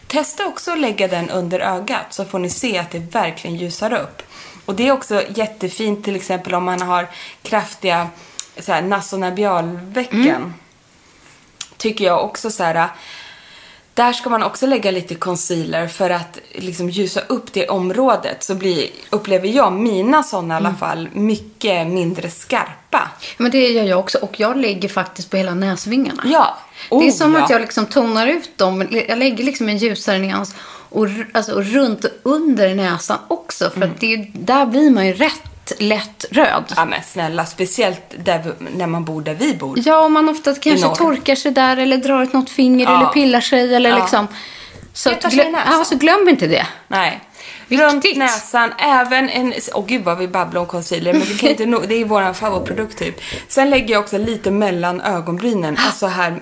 [0.06, 3.92] Testa också att lägga den under ögat så får ni se att det verkligen ljusar
[3.92, 4.22] upp.
[4.64, 7.08] Och det är också jättefint till exempel om man har
[7.42, 8.08] kraftiga
[8.82, 10.54] nasonabialvecken.
[11.76, 12.88] Tycker jag också så här.
[13.96, 18.42] Där ska man också lägga lite concealer för att liksom ljusa upp det området.
[18.44, 23.10] Så blir, upplever jag mina sådana i alla fall mycket mindre skarpa.
[23.36, 24.18] Men det gör jag också.
[24.18, 26.22] Och jag lägger faktiskt på hela näsvingarna.
[26.26, 26.58] Ja.
[26.90, 27.44] det är Oh, som ja.
[27.44, 28.86] att jag liksom tonar ut dem.
[29.08, 30.54] Jag lägger liksom en ljusare nyans.
[30.90, 33.70] Och, alltså, och runt och under näsan också.
[33.70, 35.42] För att det, är- där blir man ju rätt
[35.78, 36.64] lätt röd.
[36.76, 39.78] Ja men snälla, speciellt där, vi- när man bor där vi bor.
[39.84, 42.98] Ja, och man ofta kanske torkar sig där eller drar ut något finger Ja.
[43.00, 43.96] eller pillar sig eller Ja.
[43.98, 44.28] liksom.
[44.92, 46.66] Så, glö- ja, så glöm inte det.
[46.88, 47.20] Nej.
[47.68, 49.54] Runt näsan, även en...
[49.74, 52.32] Åh gud vad vi babblar om concealer, men vi kan inte nå, det är vår
[52.32, 53.20] favoritprodukt typ.
[53.48, 56.38] Sen lägger jag också lite mellan ögonbrynen, alltså här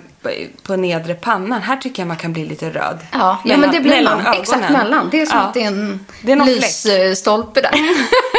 [0.62, 1.62] på- nedre pannan.
[1.62, 2.98] Här tycker jag man kan bli lite röd.
[3.12, 4.34] Ja, ja Mellan- men det blir mellan man.
[4.34, 4.72] Exakt ögonen.
[4.82, 5.08] mellan.
[5.10, 5.44] Det är som Ja.
[5.44, 7.70] att det är en Det är någon lysstolpe där.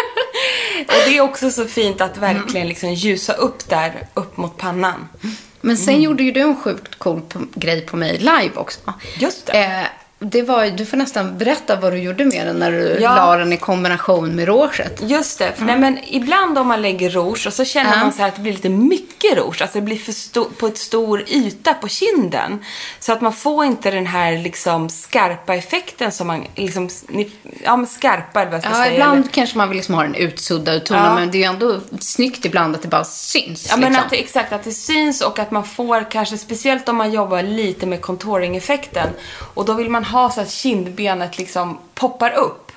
[0.87, 5.07] Och det är också så fint att verkligen liksom ljusa upp där, upp mot pannan.
[5.61, 6.01] Men sen Mm.
[6.03, 7.21] gjorde ju du en sjukt cool
[7.55, 8.79] grej på mig live också.
[9.19, 9.53] Just det.
[9.53, 9.85] Eh,
[10.19, 13.15] det var, du får nästan berätta vad du gjorde med den när du Ja.
[13.15, 15.01] la den i kombination med rouget.
[15.03, 15.51] Just det.
[15.55, 17.99] För nej, men ibland om man lägger rouge och så känner Ja.
[17.99, 19.61] man så att det blir lite mycket rouge.
[19.61, 22.63] Alltså det blir för sto- på ett stor yta på kinden.
[22.99, 26.89] Så att man får inte den här liksom skarpa effekten som man liksom,
[27.63, 28.93] ja men skarpa eller vad jag ska Ja, säga.
[28.93, 31.15] ibland Eller- kanske man vill liksom ha den utsuddad och Ja.
[31.15, 33.67] men det är ju ändå snyggt ibland att det bara syns.
[33.69, 34.03] Ja, men liksom.
[34.05, 37.41] att det, exakt, att det syns och att man får kanske, speciellt om man jobbar
[37.43, 39.09] lite med contouring-effekten.
[39.53, 42.71] Och då vill man ha så att kindbenet liksom poppar upp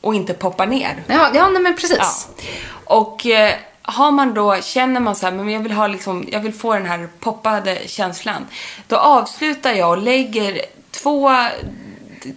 [0.00, 1.02] och inte poppar ner.
[1.06, 1.98] Ja, ja nej, men precis.
[1.98, 2.44] Ja.
[2.84, 6.40] Och eh, har man då, känner man så här, men jag vill ha liksom, jag
[6.40, 8.46] vill få den här poppade känslan.
[8.88, 10.60] Då avslutar jag och lägger
[10.90, 11.30] två,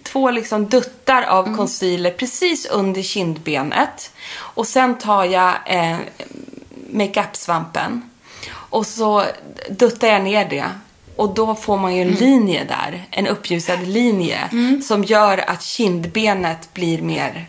[0.02, 4.12] två liksom duttar av concealer precis under kindbenet.
[4.36, 5.96] Och sen tar jag eh,
[6.92, 8.10] makeup-svampen.
[8.52, 9.24] Och så
[9.70, 10.70] duttar jag ner det.
[11.20, 13.06] Och då får man ju en linje där.
[13.10, 14.38] En uppljusad linje.
[14.82, 17.46] Som gör att kindbenet blir mer,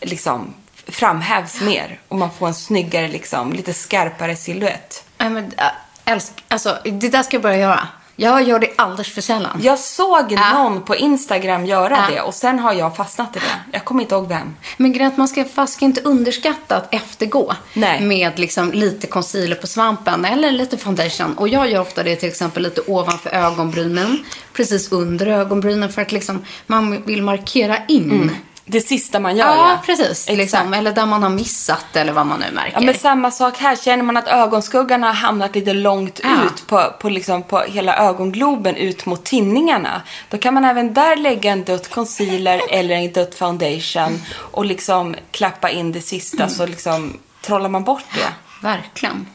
[0.00, 0.54] liksom,
[0.86, 2.00] framhävs mer.
[2.08, 5.04] Och man får en snyggare, liksom, lite skarpare silhuett.
[5.18, 5.64] Men, äh,
[6.04, 7.88] älsk, alltså, det där ska jag börja göra.
[8.16, 9.60] Jag gör det alldeles för sällan.
[9.62, 12.14] Jag såg någon på Instagram göra Ja.
[12.14, 13.44] det och sen har jag fastnat i det.
[13.72, 14.54] Jag kommer inte ihåg vem.
[14.76, 18.00] Men grejen man ska fast ska inte underskatta att eftergå Nej.
[18.00, 21.34] med liksom lite concealer på svampen eller lite foundation.
[21.38, 26.12] Och jag gör ofta det till exempel lite ovanför ögonbrynen, precis under ögonbrynen för att
[26.12, 28.30] liksom man vill markera in.
[28.72, 29.78] Det sista man gör, Ja, ja.
[29.86, 30.28] precis.
[30.28, 32.72] Liksom, eller där man har missat eller vad man nu märker.
[32.74, 33.76] Ja, men samma sak här.
[33.76, 36.28] Känner man att ögonskuggan har hamnat lite långt Ja.
[36.46, 40.02] ut på, på, liksom, på hela ögongloben ut mot tinningarna.
[40.28, 45.14] Då kan man även där lägga en dutt concealer eller en dutt foundation och liksom
[45.30, 48.32] klappa in det sista så liksom trollar man bort det.
[48.66, 49.26] Verkligen.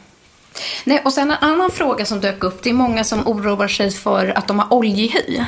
[0.84, 2.62] Nej, och sen en annan fråga som dök upp.
[2.62, 5.42] Det är många som oroar sig för att de har oljehy.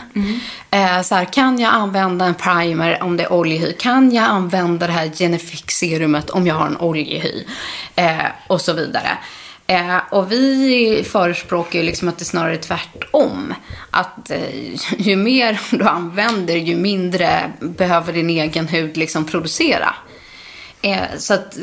[0.70, 3.72] Eh, så här, kan jag använda en primer om det är oljehy?
[3.72, 7.44] Kan jag använda det här Genefix-serumet om jag har en oljehy?
[7.94, 9.18] Eh, och så vidare.
[9.70, 13.54] Eh, och vi förespråkar ju liksom att det snarare är tvärtom.
[13.90, 19.94] Att eh, ju mer du använder, ju mindre behöver din egen hud liksom producera.
[20.83, 21.62] Eh, så att eh,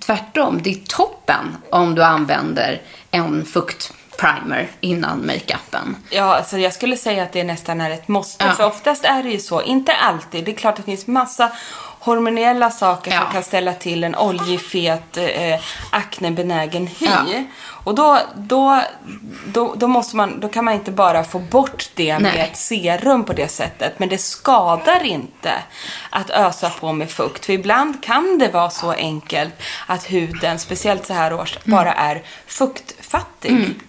[0.00, 5.96] tvärtom, det är toppen om du använder en fuktprimer innan makeupen.
[6.10, 8.44] Ja, alltså jag skulle säga att det nästan är ett måste.
[8.44, 8.52] Ja.
[8.52, 9.62] För oftast är det ju så.
[9.62, 10.44] Inte alltid.
[10.44, 11.52] Det är klart att det finns massa
[11.98, 13.20] hormonella saker Ja.
[13.22, 15.60] som kan ställa till en oljig, fet, eh,
[15.90, 17.06] aknebenägen hy.
[17.06, 17.44] Ja.
[17.84, 18.82] Och då, då,
[19.46, 22.40] då, då, måste man, då kan man inte bara få bort det med Nej.
[22.40, 23.98] ett serum på det sättet.
[23.98, 25.52] Men det skadar inte
[26.10, 27.46] att ösa på med fukt.
[27.46, 29.54] För ibland kan det vara så enkelt
[29.86, 33.80] att huden, speciellt så här års, bara är fuktfattig.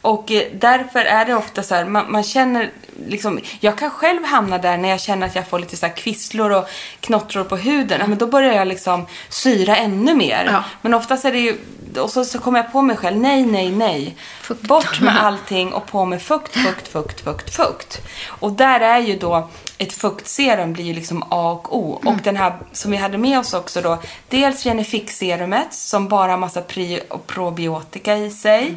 [0.00, 2.70] Och eh, därför är det ofta så här, man, man känner
[3.06, 6.50] liksom, jag kan själv hamna där när jag känner att jag får lite så kvisslor
[6.50, 6.68] och
[7.00, 8.00] knottror på huden.
[8.00, 10.48] Ja, men då börjar jag liksom syra ännu mer.
[10.52, 10.64] Ja.
[10.82, 11.56] Men oftast är det ju,
[11.98, 14.16] och så, så kommer jag på mig själv, nej, nej, nej.
[14.60, 18.00] Bort med allting och på med fukt, fukt, fukt, fukt, fukt.
[18.26, 22.00] Och där är ju då ett fuktserum blir ju liksom A och O.
[22.04, 26.38] Och den här som vi hade med oss också då, dels Genefix-serumet som bara har
[26.38, 28.74] massa pri och probiotika i sig.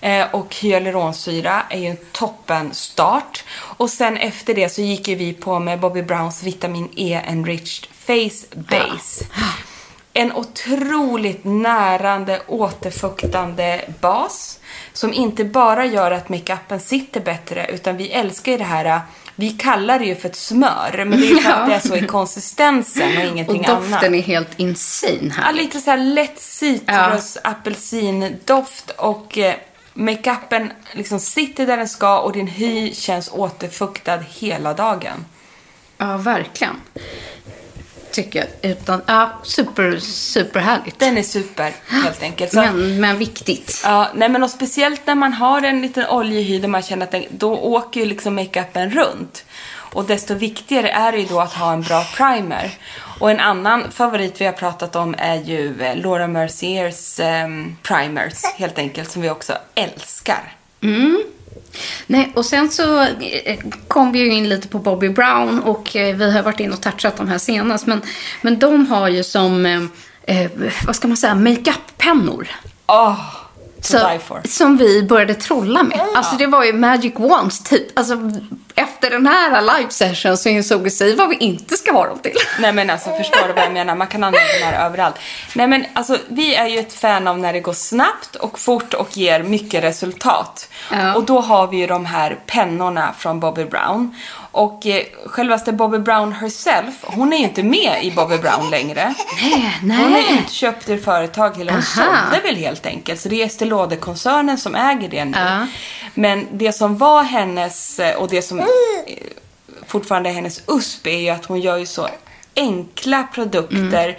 [0.00, 3.44] Eh, och hyaluronsyra är ju en toppen start.
[3.54, 7.86] Och sen efter det så gick ju vi på med Bobby Browns vitamin E Enriched
[7.92, 9.24] Face Base.
[10.12, 14.58] En otroligt närande, återfuktande bas.
[14.92, 19.00] Som inte bara gör att makeupen sitter bättre, utan vi älskar ju det här
[19.36, 21.96] vi kallar det ju för ett smör, men det är för att det är så
[21.96, 24.04] i konsistensen och Och ingenting doften annat.
[24.04, 25.44] är helt insane här.
[25.46, 29.54] Ja, lite så här lätt citrus, apelsindoft och eh,
[29.94, 35.24] makeupen liksom sitter där den ska och din hy känns återfuktad hela dagen.
[35.98, 36.76] Ja, verkligen.
[38.10, 38.70] Tycker jag.
[38.70, 40.98] Utan, ja, super, super härligt.
[40.98, 42.52] Den är super, helt enkelt.
[42.52, 43.80] Så, Men, men viktigt.
[43.84, 47.12] Ja, nej men och speciellt när man har en liten oljehy där man känner att
[47.12, 49.44] den, då åker ju liksom makeupen runt.
[49.94, 52.70] Och desto viktigare är det ju då att ha en bra primer.
[53.22, 58.44] Och en annan favorit vi har pratat om är ju eh, Laura Merciers ehm, primers,
[58.56, 60.52] helt enkelt, som vi också älskar.
[62.06, 63.58] Nej, och sen så eh,
[63.88, 66.80] kom vi ju in lite på Bobby Brown och eh, vi har varit in och
[66.80, 67.86] touchat de här senast.
[67.86, 68.02] Men,
[68.40, 69.66] men de har ju som,
[70.22, 70.50] eh,
[70.86, 72.48] vad ska man säga, makeup-pennor.
[72.86, 73.41] To
[73.84, 76.00] Så, som vi började trolla med.
[76.14, 77.98] Alltså det var ju Magic Wands typ.
[77.98, 78.14] Alltså
[78.74, 82.18] efter den här live session så insåg vi sig vad vi inte ska ha dem
[82.18, 82.36] till.
[82.60, 83.94] Nej men alltså förstår du vad jag menar?
[83.94, 85.14] Man kan använda den här överallt.
[85.54, 88.94] Nej men alltså vi är ju ett fan av när det går snabbt och fort
[88.94, 90.68] och ger mycket resultat.
[90.90, 91.14] Ja.
[91.14, 94.16] Och då har vi ju de här pennorna från Bobby Brown.
[94.52, 99.14] Och eh, självaste Bobby Brown herself, hon är ju inte med i Bobby Brown längre.
[99.82, 102.30] Nej, Hon är utköpt ur företag eller hon Aha.
[102.30, 103.20] sålde väl helt enkelt.
[103.20, 105.38] Så det är Estée Lauder-koncernen som äger det nu.
[105.38, 105.66] Ja.
[106.14, 108.66] Men det som var hennes, eh, och det som eh,
[109.86, 112.08] fortfarande är hennes USP är ju att hon gör ju så
[112.56, 114.18] enkla produkter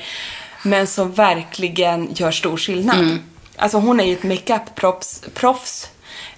[0.63, 3.17] men som verkligen gör stor skillnad.
[3.57, 5.89] Alltså hon är ju ett makeup-proffs proffs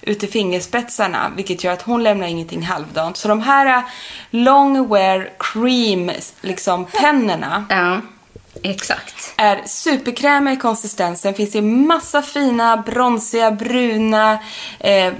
[0.06, 3.16] ut i fingerspetsarna vilket gör att hon lämnar ingenting halvdant.
[3.16, 3.82] Så de här eh,
[4.30, 8.00] long wear cream liksom pennorna Ja.
[8.62, 9.34] Exakt.
[9.36, 11.34] Är superkrämig i konsistensen.
[11.34, 14.38] Finns i massa fina, bronsiga, bruna, eh,
[14.80, 15.12] Nej,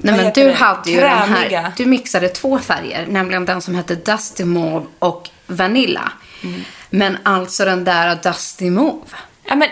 [0.00, 0.52] men du det?
[0.52, 5.30] hade ju den här, du mixade två färger, nämligen den som hette Dusty Mauve och
[5.46, 6.12] Vanilla.
[6.42, 6.60] Mm.
[6.90, 9.16] Men alltså den där Dusty Mauve.
[9.44, 9.68] Ja, men,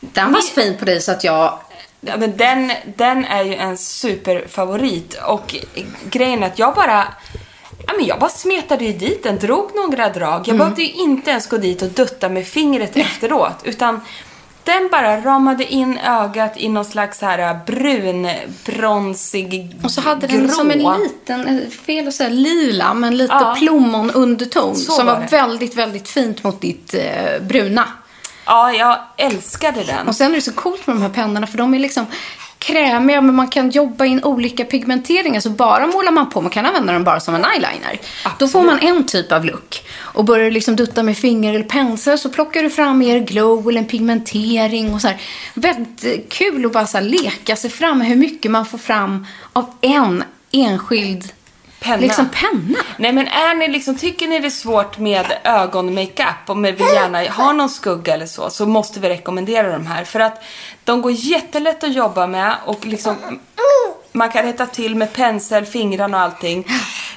[0.00, 1.58] Den var så fin på dig så att jag...
[2.06, 5.54] Ja, men den, den är ju en superfavorit och
[6.10, 7.04] grejen är att jag bara
[7.88, 10.38] Ja, men jag bara smetade ju dit den, drog några drag.
[10.40, 10.58] Jag Mm.
[10.58, 13.60] behövde ju inte ens gå dit och dutta med fingret efteråt.
[13.64, 14.00] Utan
[14.64, 18.28] den bara ramade in ögat i någon slags här brun,
[18.64, 20.48] bronsig, Och så hade den grå.
[20.48, 23.54] som en liten, eh, fel att säga lila, men lite Ja.
[23.58, 24.76] plommonunderton.
[24.76, 27.88] Som var var väldigt, väldigt fint mot ditt eh, bruna.
[28.46, 30.08] Ja, jag älskade den.
[30.08, 32.06] Och sen är det så coolt med de här pennorna för de är liksom
[32.58, 35.40] krämiga men man kan jobba in olika pigmenteringar.
[35.40, 37.98] Så bara målar man på, man kan använda dem bara som en eyeliner.
[38.38, 39.82] Då får man en typ av look.
[39.98, 43.68] Och börjar du liksom dutta med finger eller pensel så plockar du fram mer glow
[43.68, 45.20] eller en pigmentering och så här.
[45.54, 49.74] Väldigt kul att bara så leka sig fram med hur mycket man får fram av
[49.80, 51.32] en enskild
[51.80, 51.96] Penna.
[51.96, 52.78] Liksom penna.
[52.98, 56.86] Nej men är ni liksom, tycker ni det är svårt med ögonmakeup och man vill
[56.94, 60.04] gärna ha någon skugga eller så, så måste vi rekommendera de här.
[60.04, 60.42] För att
[60.84, 63.16] de går jättelätt att jobba med och liksom
[64.12, 66.66] man kan rätta till med pensel, fingrarna och allting.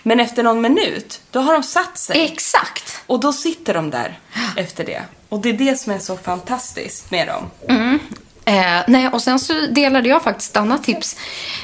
[0.03, 2.25] Men efter någon minut, då har de satt sig.
[2.25, 3.01] Exakt.
[3.05, 4.19] Och då sitter de där
[4.57, 5.01] efter det.
[5.29, 7.51] Och det är det som är så fantastiskt med dem.
[7.67, 7.99] Mm.
[8.49, 11.15] Eh, nej, och sen så delade jag faktiskt ett annat tips.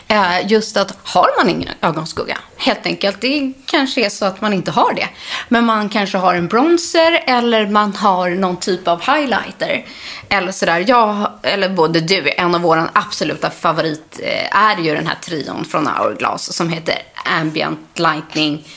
[0.07, 4.53] Eh, just att har man ingen ögonskugga, helt enkelt, det kanske är så att man
[4.53, 5.09] inte har det.
[5.49, 9.85] Men man kanske har en bronzer eller man har någon typ av highlighter.
[10.29, 10.85] Eller sådär.
[10.87, 15.65] Jag, eller både du, en av våra absoluta favorit eh, är ju den här trion
[15.65, 16.95] från Hourglass som heter
[17.39, 18.67] Ambient Lightning.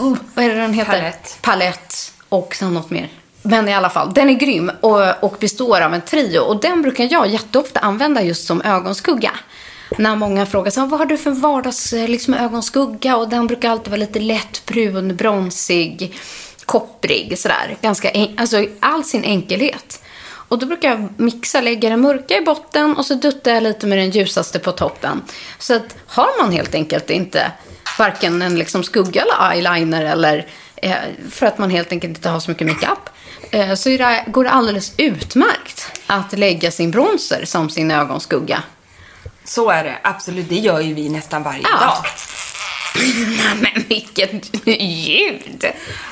[0.00, 0.92] Uh, vad är det den heter?
[0.92, 1.28] Palette.
[1.40, 1.94] Palette
[2.28, 3.08] och sen något mer.
[3.46, 6.40] Men i alla fall, den är grym och, och består av en trio.
[6.40, 9.32] Och den brukar jag jätteofta använda just som ögonskugga.
[9.98, 13.16] När många frågar så, vad har du för vardags eh, liksom, ögonskugga?
[13.16, 16.14] Och den brukar alltid vara lite lätt brun, bronsig,
[16.64, 17.76] kopprig sådär.
[17.80, 20.02] Ganska en, alltså all sin enkelhet.
[20.48, 23.86] Och då brukar jag mixa, lägga den mörka i botten och så duttar jag lite
[23.86, 25.22] med den ljusaste på toppen.
[25.58, 27.52] Så att har man helt enkelt inte
[27.98, 30.46] varken en liksom skugga eller eyeliner eller
[31.30, 33.08] för att man helt enkelt inte har så mycket makeup.
[33.50, 38.62] Eh, så det, går det alldeles utmärkt att lägga sin bronzer som sin ögonskugga.
[39.44, 40.48] Så är det, absolut.
[40.48, 41.80] Det gör ju vi nästan varje Ja.
[41.86, 42.04] dag.
[43.60, 45.66] Men vilket ljud!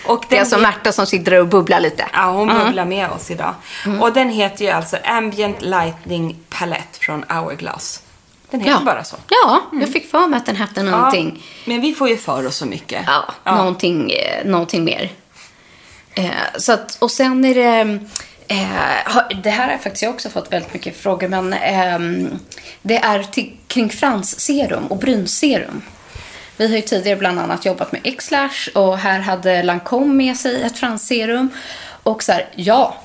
[0.07, 2.05] Och Det är alltså Märta som sitter och bubblar lite.
[2.13, 2.65] Ja, hon Mm.
[2.67, 3.55] bubblar med oss idag.
[4.01, 8.01] Och den heter ju alltså Ambient Lightning Palette från Hourglass.
[8.59, 8.85] Den heter Ja.
[8.85, 9.17] bara så.
[9.29, 11.33] Ja, jag fick för mig att den hette någonting.
[11.37, 13.05] Ja, men vi får ju för oss så mycket.
[13.07, 15.13] Ja, Någonting, eh, någonting mer.
[16.15, 17.99] Eh, så att, och sen är det...
[18.49, 22.39] Eh, det här har jag faktiskt jag också fått väldigt mycket frågor, men ehm,
[22.83, 25.83] det är till, kring fransserum och brynserum.
[26.57, 30.63] Vi har ju tidigare bland annat jobbat med X-Lash och här hade Lancome med sig
[30.63, 31.51] ett fransserum.
[32.03, 32.97] Och så här, ja,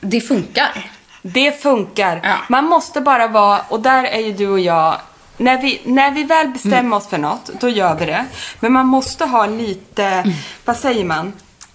[0.00, 0.90] det funkar.
[1.22, 2.20] Det funkar.
[2.24, 2.36] Ja.
[2.48, 4.96] Man måste bara vara, och där är ju du och jag,
[5.36, 6.92] när vi, när vi väl bestämmer Mm.
[6.92, 8.24] oss för något, då gör vi det.
[8.60, 10.30] Men man måste ha lite, Mm.
[10.64, 11.32] vad säger man?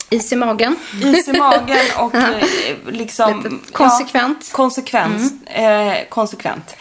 [0.09, 0.75] Is i magen.
[1.03, 2.37] Is i magen och eh,
[2.87, 3.37] liksom...
[3.43, 4.37] Lite konsekvent.
[4.51, 5.33] Ja, konsekvent.
[5.45, 6.75] Eh, konsekvent.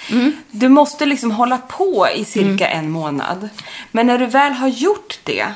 [0.51, 3.49] Du måste liksom hålla på i cirka en månad.
[3.91, 5.47] Men när du väl har gjort det,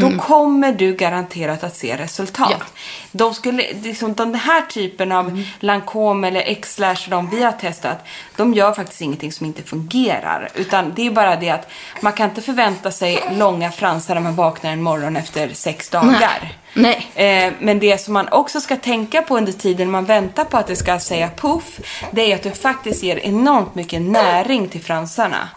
[0.00, 2.50] då kommer du garanterat att se resultat.
[2.50, 2.66] Ja.
[3.12, 8.04] De skulle, liksom, den här typen av Lancome eller X-Lash, de vi har testat,
[8.36, 10.48] de gör faktiskt ingenting som inte fungerar.
[10.54, 11.70] Utan det är bara det att
[12.00, 16.56] man kan inte förvänta sig långa fransar när man vaknar en morgon efter sex dagar.
[16.74, 17.10] Nej.
[17.14, 20.66] Eh, men det som man också ska tänka på under tiden man väntar på att
[20.66, 21.80] det ska säga puff,
[22.10, 25.48] det är att det faktiskt ger enormt mycket näring till fransarna.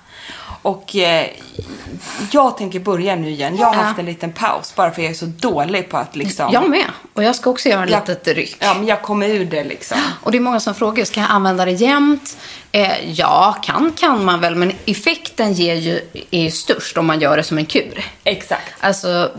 [0.61, 1.27] Och eh,
[2.31, 3.57] jag tänker börja nu igen.
[3.57, 6.49] Jag har haft en liten paus bara för jag är så dålig på att liksom...
[6.53, 6.85] Jag med.
[7.13, 8.55] Och jag ska också göra ett Jag- litet ryck.
[8.59, 9.97] Ja, men jag kommer ur det liksom.
[10.23, 12.37] Och det är många som frågar, ska jag använda det jämt?
[12.71, 16.01] Eh, ja, kan kan man väl, men effekten ger ju,
[16.31, 18.05] är ju störst om man gör det som en kur.
[18.23, 18.73] Exakt.
[18.79, 19.31] Alltså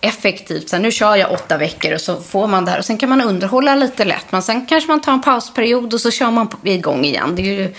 [0.00, 0.68] effektivt.
[0.68, 2.78] Sen nu kör jag åtta veckor och så får man det här.
[2.78, 4.26] Och sen kan man underhålla lite lätt.
[4.32, 7.36] Men sen kanske man tar en pausperiod och så kör man igång igen.
[7.36, 7.74] Det är ju,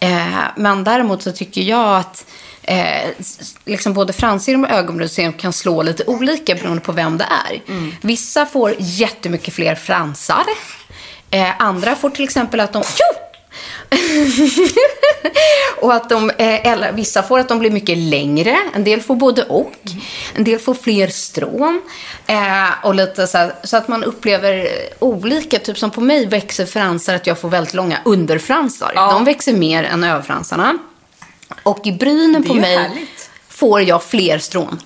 [0.00, 2.26] eh, men däremot så tycker jag att
[2.62, 3.10] eh,
[3.64, 7.60] liksom både fransserum och ögonbrynsserum kan slå lite olika beroende på vem det är.
[8.00, 10.44] Vissa får jättemycket fler fransar.
[11.30, 12.82] Eh, andra får till exempel att de...
[12.98, 13.29] Jo!
[15.80, 19.16] och att de, eh, eller, vissa får att de blir mycket längre, en del får
[19.16, 19.72] både och.
[20.34, 21.82] En del får fler strån.
[22.26, 24.68] Eh, och lite så, här, så att man upplever
[24.98, 28.92] olika, typ som på mig växer fransar att jag får väldigt långa underfransar.
[28.94, 30.78] De växer mer än överfransarna.
[31.62, 33.30] Och i brynen på mig härligt.
[33.48, 34.80] får jag fler strån.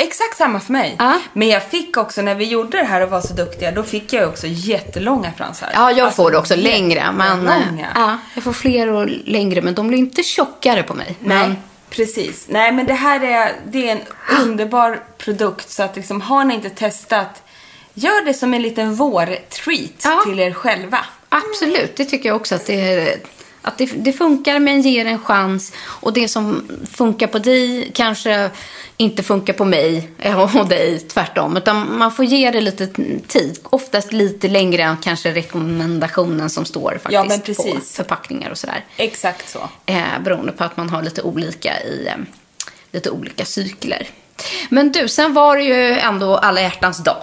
[0.00, 0.96] Exakt samma för mig.
[1.32, 4.12] Men jag fick också, när vi gjorde det här och var så duktiga, då fick
[4.12, 5.68] jag också jättelånga fransar.
[5.74, 7.12] Ja, jag Alltså, får det också längre.
[7.12, 7.54] Men, eh,
[7.94, 11.16] ja, jag får fler och längre, men de blir inte tjockare på mig.
[11.20, 11.56] Nej, Men,
[11.90, 12.44] precis.
[12.48, 14.00] Nej, men det här är, det är en
[14.42, 15.70] underbar produkt.
[15.70, 17.42] Så att liksom, har ni inte testat,
[17.94, 20.98] gör det som en liten vår-treat till er själva.
[21.28, 23.16] Absolut, det tycker jag också att det,
[23.62, 25.72] att det, det funkar men ger en chans.
[25.80, 28.50] Och det som funkar på dig kanske
[28.96, 30.10] inte funkar på mig
[30.58, 31.56] och dig tvärtom.
[31.56, 32.86] Utan man får ge det lite
[33.26, 33.58] tid.
[33.62, 38.84] Oftast lite längre än kanske rekommendationen som står faktiskt Ja, på förpackningar och sådär.
[38.96, 39.68] Exakt så.
[39.86, 42.14] Eh, beroende på att man har lite olika i eh,
[42.92, 44.08] lite olika cykler.
[44.68, 47.22] Men du, sen var det ju ändå alla hjärtans dag.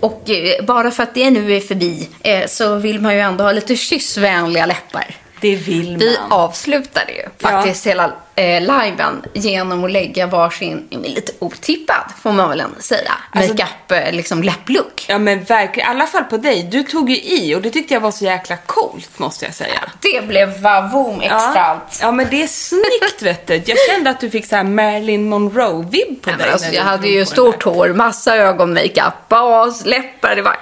[0.00, 3.44] Och eh, bara för att det nu är förbi eh, så vill man ju ändå
[3.44, 5.16] ha lite kyssvänliga läppar.
[5.44, 5.98] Det vill man.
[5.98, 12.48] Vi avslutade ju faktiskt hela eh, liven genom att lägga varsin, lite otippad får man
[12.48, 15.04] väl ändå säga, Alltså- makeup, eh, liksom läpplook.
[15.08, 16.62] Ja men verkligen, i alla fall på dig.
[16.62, 19.80] Du tog ju i och det tyckte jag var så jäkla coolt måste jag säga.
[20.00, 21.60] Det blev vavoom extra ja.
[21.60, 21.98] allt.
[22.02, 23.54] Ja men det är snyggt vet du.
[23.54, 26.50] Jag kände att du fick så här Marilyn Monroe-vibb på Nej, dig.
[26.50, 30.56] alltså, jag hade ju stort hår, massa ögonmakeup, bas, läppar, det var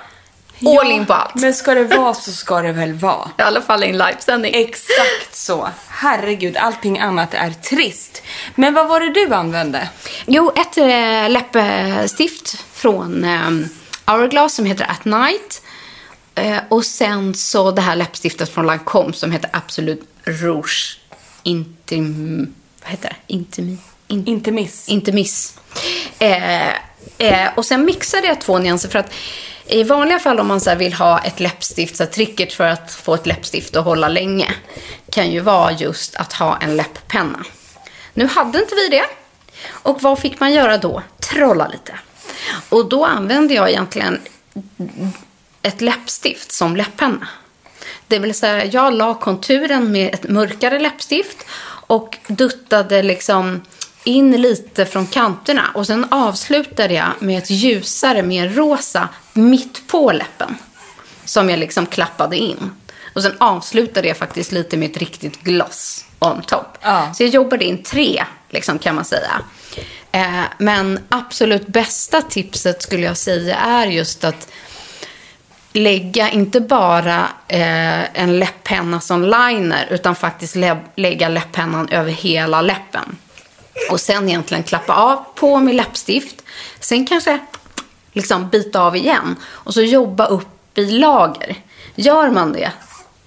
[0.66, 1.34] all in på allt.
[1.34, 3.30] Men ska det vara så ska det väl vara.
[3.38, 4.54] I alla fall i en livesändning.
[4.54, 5.68] Exakt så.
[5.88, 8.22] Herregud, allting annat är trist.
[8.54, 9.88] Men vad var det du använde?
[10.26, 13.50] Jo, ett äh, läppstift från äh,
[14.06, 15.62] Hourglass som heter At Night.
[16.34, 21.00] Eh, och sen så det här läppstiftet från Lancome som heter Absolut Rouge
[21.42, 22.54] Intim...
[22.82, 23.34] Vad heter det?
[23.34, 23.78] Intimi?
[24.08, 24.88] In, Intimis.
[24.88, 25.58] Intimis.
[26.18, 26.68] Eh,
[27.18, 29.12] eh, och sen mixade jag två nyanser för att
[29.66, 32.92] i vanliga fall om man så här vill ha ett läppstift, så tricket för att
[32.92, 34.54] få ett läppstift att hålla länge
[35.10, 37.44] kan ju vara just att ha en läpppenna.
[38.14, 39.04] Nu hade inte vi det.
[39.68, 41.02] Och vad fick man göra då?
[41.20, 41.98] Trolla lite.
[42.68, 44.20] Och då använde jag egentligen
[45.62, 47.28] ett läppstift som läpppenna.
[48.06, 51.36] Det vill säga, jag la konturen med ett mörkare läppstift
[51.86, 53.60] och duttade liksom
[54.04, 55.70] in lite från kanterna.
[55.74, 60.56] Och sen avslutade jag med ett ljusare, mer rosa, mitt på läppen.
[61.24, 62.70] Som jag liksom klappade in.
[63.14, 66.78] Och sen avslutade jag faktiskt lite med ett riktigt gloss on top.
[66.82, 67.14] Ja.
[67.14, 69.40] Så jag jobbade in tre, liksom, kan man säga.
[70.12, 74.48] Eh, men absolut bästa tipset skulle jag säga är just att
[75.72, 82.62] lägga inte bara eh, en läpppenna som liner utan faktiskt lä- lägga läpppennan över hela
[82.62, 83.16] läppen.
[83.90, 86.42] Och sen egentligen klappa av på med läppstift.
[86.80, 87.38] Sen kanske
[88.12, 91.56] liksom bita av igen och så jobba upp i lager.
[91.94, 92.72] Gör man det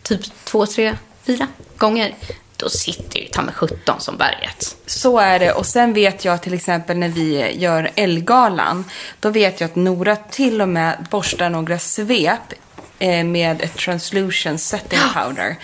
[0.04, 2.16] typ två, tre, fyra gånger
[2.58, 4.76] då sitter ju ta med 17 som berget.
[4.86, 5.52] Så är det.
[5.52, 8.86] Och sen vet jag till exempel när vi gör Elgalan.
[9.20, 12.54] Då vet jag att Nora till och med borstar några svep
[13.00, 15.56] eh, med ett translution setting powder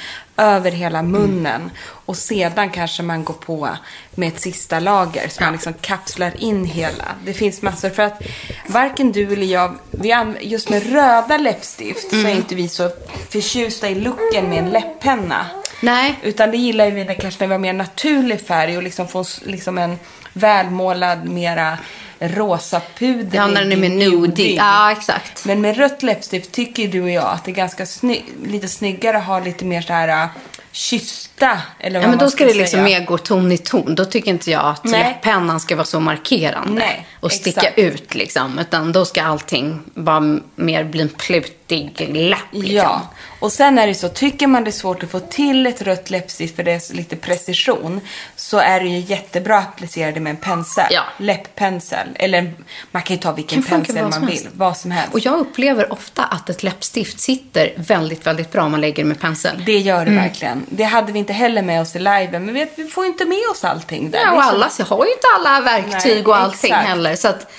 [0.42, 1.72] över hela munnen.
[2.06, 3.70] Och sedan kanske man går på
[4.16, 7.06] med ett sista lager så man liksom kapslar in hela.
[7.26, 7.90] Det finns massor.
[7.90, 8.22] För att
[8.68, 12.90] varken du eller jag, vi just med röda läppstift så är inte vi så
[13.30, 15.46] förtjusta i looken med en läpppenna.
[15.82, 16.20] Nej.
[16.24, 19.08] Utan det gillar ju vi när, kanske när vi har mer naturlig färg och liksom
[19.08, 20.00] får liksom en
[20.34, 21.78] välmålad, mera
[22.22, 23.38] rosa puder.
[23.38, 24.56] Ja, när den är mer nudig.
[24.58, 25.46] Ja, exakt.
[25.46, 29.18] Men med rött läppstift tycker du och jag att det är ganska sny- lite snyggare
[29.18, 30.30] att ha lite mer så här äh,
[30.72, 31.62] kyssta.
[31.80, 33.00] Eller vad Ja, men då ska det liksom säga.
[33.00, 33.96] mer gå ton i ton.
[33.96, 35.00] Då tycker inte jag att Nej.
[35.04, 37.78] läpppennan ska vara så markerande Nej, och sticka exakt.
[37.80, 38.60] ut liksom.
[38.60, 42.38] Utan då ska allting vara mer bli en plutig läpp.
[42.52, 42.76] Liksom.
[42.76, 43.02] Ja,
[43.42, 46.10] och sen är det så, tycker man det är svårt att få till ett rött
[46.10, 48.02] läppstift för det är lite precision,
[48.36, 50.86] så är det ju jättebra att applicera det med en pensel.
[50.90, 51.02] Ja.
[51.18, 52.08] Läpppensel.
[52.16, 52.54] Eller
[52.92, 54.48] man kan ju ta vilken pensel man vill.
[54.54, 55.14] Vad som helst.
[55.14, 59.08] Och jag upplever ofta att ett läppstift sitter väldigt, väldigt bra om man lägger det
[59.08, 59.64] med pensel.
[59.66, 60.24] Det gör det Mm.
[60.24, 60.66] verkligen.
[60.70, 63.44] Det hade vi inte heller med oss i liven, men vi, får ju inte med
[63.52, 64.20] oss allting där.
[64.20, 66.88] Ja, och alla så har ju inte alla verktyg Nej, och allting exakt.
[66.88, 67.16] heller.
[67.16, 67.52] Så att,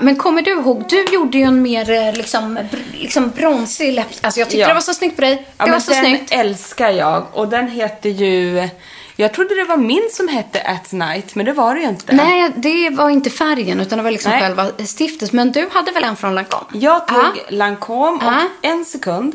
[0.00, 2.58] men kommer du ihåg, du gjorde ju en mer eh, liksom,
[2.92, 4.06] liksom bronsig läpp...
[4.20, 4.68] Alltså jag tyckte Ja.
[4.68, 5.36] det var så snyggt på dig.
[5.36, 6.32] Det Ja, var så den snyggt.
[6.32, 7.26] älskar jag.
[7.32, 8.68] Och den heter ju...
[9.16, 12.12] Jag trodde det var min som hette At Night, men det var det ju inte.
[12.16, 14.40] Nej, det var inte färgen utan det var liksom Nej.
[14.40, 14.66] själva
[14.98, 15.32] stiftet.
[15.32, 16.64] Men du hade väl en från Lancome?
[16.72, 17.32] Jag tog Ja.
[17.48, 18.40] Lancome och Ja.
[18.62, 19.34] en sekund.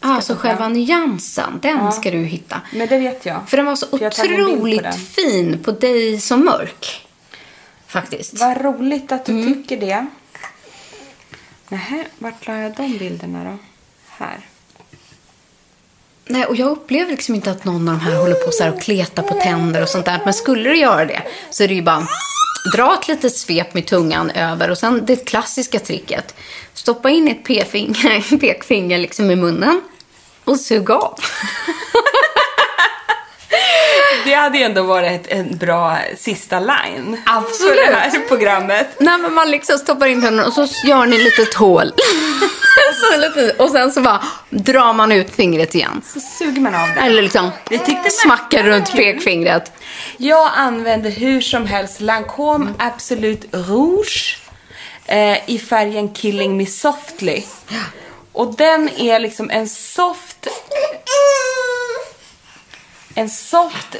[0.00, 1.92] Alltså ta själva nyansen, den Ja.
[1.92, 2.60] ska du hitta.
[2.72, 3.40] Men det vet jag.
[3.46, 4.92] För den var så För på otroligt den.
[4.92, 7.05] fin på dig som mörk.
[8.00, 8.40] Faktiskt.
[8.40, 9.54] Vad roligt att du Mm.
[9.54, 10.06] tycker det.
[11.68, 13.58] Nähä, vart la jag de bilderna då?
[14.08, 14.40] Här.
[16.28, 18.72] Nej, och jag upplever liksom inte att någon av de här håller på så här
[18.74, 20.20] och kletar på tänder och sånt där.
[20.24, 22.08] Men skulle du göra det så är det ju bara
[22.76, 26.34] dra ett litet svep med tungan över och sen det klassiska tricket.
[26.74, 29.80] Stoppa in ett p-finger, pekfinger liksom i munnen
[30.44, 31.18] och sug av.
[34.26, 37.22] Det hade ju ändå varit en bra sista line.
[37.26, 37.74] Absolut.
[37.74, 38.86] För det här programmet.
[38.98, 41.92] Nej, men man liksom stoppar in tänderna och så gör ni ett litet hål.
[43.12, 46.02] så lite, och sen så bara drar man ut fingret igen.
[46.04, 47.00] Så suger man av det.
[47.00, 49.72] Eller liksom Det tyckte smackar runt pekfingret.
[50.16, 54.38] Jag använder hur som helst Lancome Absolut Rouge
[55.06, 57.42] eh, i färgen Killing Me Softly.
[58.32, 60.46] Och den är liksom en soft...
[63.18, 63.96] En soft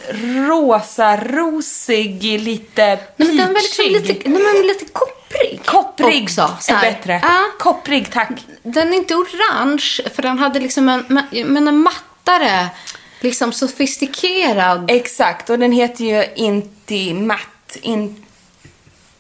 [0.49, 4.09] rosa, rosig, lite Nej, men den var liksom peachig.
[4.09, 5.61] lite, nej, men lite kopprig.
[5.65, 6.57] Kopprig också.
[6.61, 7.21] så är bättre.
[7.23, 7.45] Ja.
[7.59, 8.31] Kopprig, tack.
[8.63, 11.05] Den är inte orange, för den hade liksom en,
[11.53, 12.69] men- en mattare,
[13.21, 14.91] liksom sofistikerad.
[14.91, 17.77] Exakt, och den heter ju Intimatt.
[17.83, 18.26] In,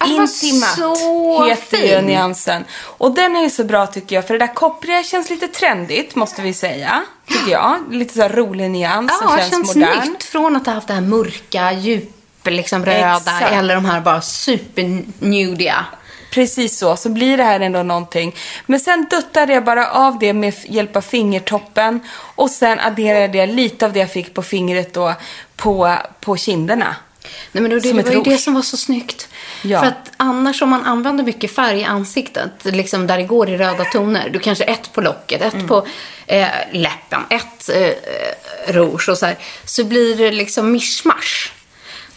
[0.07, 2.05] Ah, vad Intimatt så heter ju fin.
[2.07, 2.65] nyansen.
[2.73, 6.15] Och den är ju så bra tycker jag, för det där koppriga känns lite trendigt,
[6.15, 7.03] måste vi säga.
[7.29, 7.77] Tycker jag.
[7.91, 10.09] Lite så rolig nyans som Ja, känns, känns modern.
[10.13, 12.11] nytt från att ha haft det här mörka, djup,
[12.45, 13.53] liksom röda, Exakt.
[13.53, 15.85] eller de här bara supernudiga.
[16.31, 18.35] Precis så, så blir det här ändå någonting.
[18.67, 23.49] Men sen duttade jag bara av det med hjälp av fingertoppen och sen adderade jag
[23.49, 25.15] lite av det jag fick på fingret då
[25.57, 26.97] på, på kinderna.
[27.53, 29.29] Nej, men då, det, Som det var ju det som var så snyggt.
[29.67, 29.81] Ja.
[29.81, 33.57] För att annars om man använder mycket färg i ansiktet, liksom där det går i
[33.59, 35.69] röda toner, du kanske ett på locket, ett Mm.
[35.69, 35.87] på
[36.27, 41.53] eh, läppen, ett eh, rouge och så här, så blir det liksom mischmasch.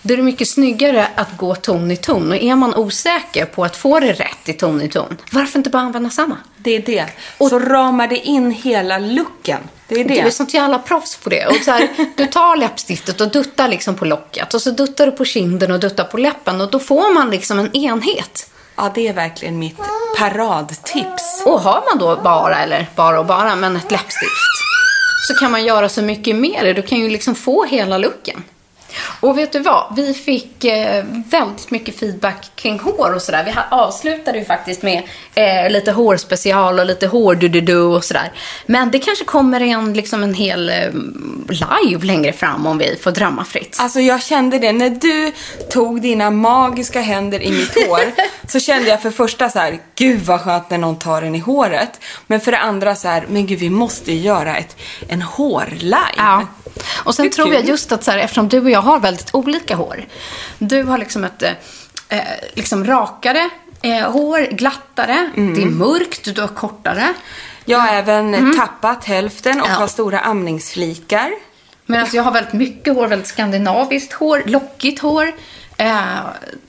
[0.01, 2.31] Då är det mycket snyggare att gå ton i ton.
[2.31, 5.69] Och är man osäker på att få det rätt i ton i ton, varför inte
[5.69, 6.37] bara använda samma?
[6.57, 7.05] Det är det.
[7.37, 9.59] Och så ramar det in hela looken.
[9.89, 10.13] Det är det.
[10.13, 11.45] Du är sånt jävla proffs på det.
[11.45, 14.53] Och så här, du tar läppstiftet och duttar liksom på locket.
[14.53, 16.61] Och så duttar du på kinden och duttar på läppen.
[16.61, 18.49] Och då får man liksom en enhet.
[18.75, 19.77] Ja, det är verkligen mitt
[20.17, 21.43] paradtips.
[21.45, 24.49] Och har man då bara, eller bara och bara, men ett läppstift.
[25.27, 26.73] Så kan man göra så mycket mer.
[26.73, 28.43] Du kan ju liksom få hela looken.
[29.19, 29.93] Och vet du vad?
[29.95, 33.43] Vi fick eh, väldigt mycket feedback kring hår och sådär.
[33.43, 35.03] Vi avslutade ju faktiskt med
[35.35, 38.31] eh, lite hårspecial och lite hårdududu och sådär.
[38.65, 40.75] Men det kanske kommer en, liksom en hel eh,
[41.83, 43.77] live längre fram om vi får drömma fritt.
[43.79, 45.31] Alltså jag kände det, när du
[45.69, 48.01] tog dina magiska händer i mitt hår
[48.47, 51.39] så kände jag för första så här, gud vad skönt när någon tar den i
[51.39, 51.99] håret.
[52.27, 54.75] Men för det andra så här, men gud vi måste ju göra ett,
[55.07, 55.97] en hårlive.
[56.17, 56.47] Ja.
[56.95, 57.69] Och sen tror jag kul.
[57.69, 60.05] just att så här, eftersom du och jag har väldigt olika hår.
[60.57, 61.51] Du har liksom ett eh,
[62.09, 62.23] eh,
[62.53, 63.49] liksom rakare
[63.81, 65.29] eh, hår, glattare.
[65.37, 65.53] Mm.
[65.55, 67.13] Det är mörkt, du har kortare.
[67.65, 69.71] Jag har även tappat hälften och Mm.
[69.71, 69.79] Ja.
[69.79, 71.31] har stora amningsflikar.
[71.85, 75.31] Medan jag har väldigt mycket hår, väldigt skandinaviskt hår, lockigt hår,
[75.77, 75.99] eh,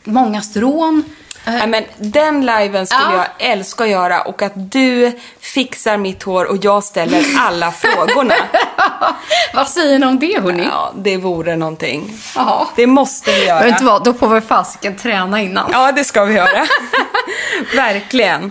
[0.04, 1.04] många strån.
[1.46, 3.26] Nej, men den liven skulle Ja.
[3.38, 8.34] jag älska att göra och att du fixar mitt hår och jag ställer alla frågorna.
[9.54, 10.64] Vad säger ni om det hörni?
[10.64, 12.18] Ja, det vore någonting.
[12.34, 12.68] Ja.
[12.76, 13.64] Det måste vi göra.
[13.64, 15.68] Vet du vad, då får vi fasiken träna innan.
[15.72, 16.66] Ja, det ska vi göra.
[17.76, 18.50] Verkligen.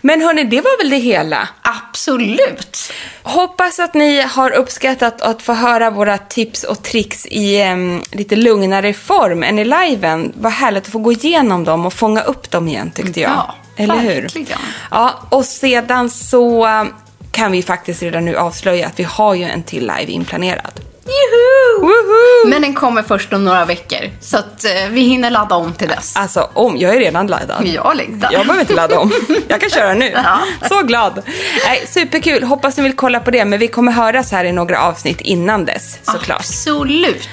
[0.00, 1.48] Men hörni, det var väl det hela?
[1.62, 2.92] Absolut.
[3.22, 8.36] Hoppas att ni har uppskattat att få höra våra tips och tricks i em, lite
[8.36, 10.32] lugnare form än i liven.
[10.36, 13.30] Vad härligt att få gå igenom dem och fånga upp dem igen tyckte jag.
[13.30, 14.22] Ja, Eller hur?
[14.22, 14.58] verkligen.
[14.90, 16.94] Ja, och sedan så em,
[17.30, 20.80] kan vi faktiskt redan nu avslöja att vi har ju en till live inplanerad.
[21.08, 21.86] Juhu!
[21.86, 22.48] Woho!
[22.48, 24.10] Men den kommer först om några veckor.
[24.20, 26.16] Så att eh, vi hinner ladda om till dess.
[26.16, 27.66] Alltså, om, jag är redan laddad.
[27.66, 28.32] Jag längtar.
[28.32, 29.12] Jag behöver inte ladda om.
[29.48, 30.14] Jag kan köra nu.
[30.28, 30.38] Ja.
[30.68, 31.22] Så glad.
[31.66, 32.42] Nej, superkul.
[32.42, 33.44] Hoppas ni vill kolla på det.
[33.44, 36.38] Men vi kommer höras här i några avsnitt innan dess, såklart.
[36.40, 37.28] Absolut.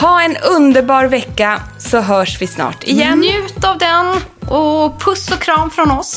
[0.00, 3.18] Ha en underbar vecka så hörs vi snart igen.
[3.18, 4.06] Njut av den
[4.50, 6.16] och puss och kram från oss.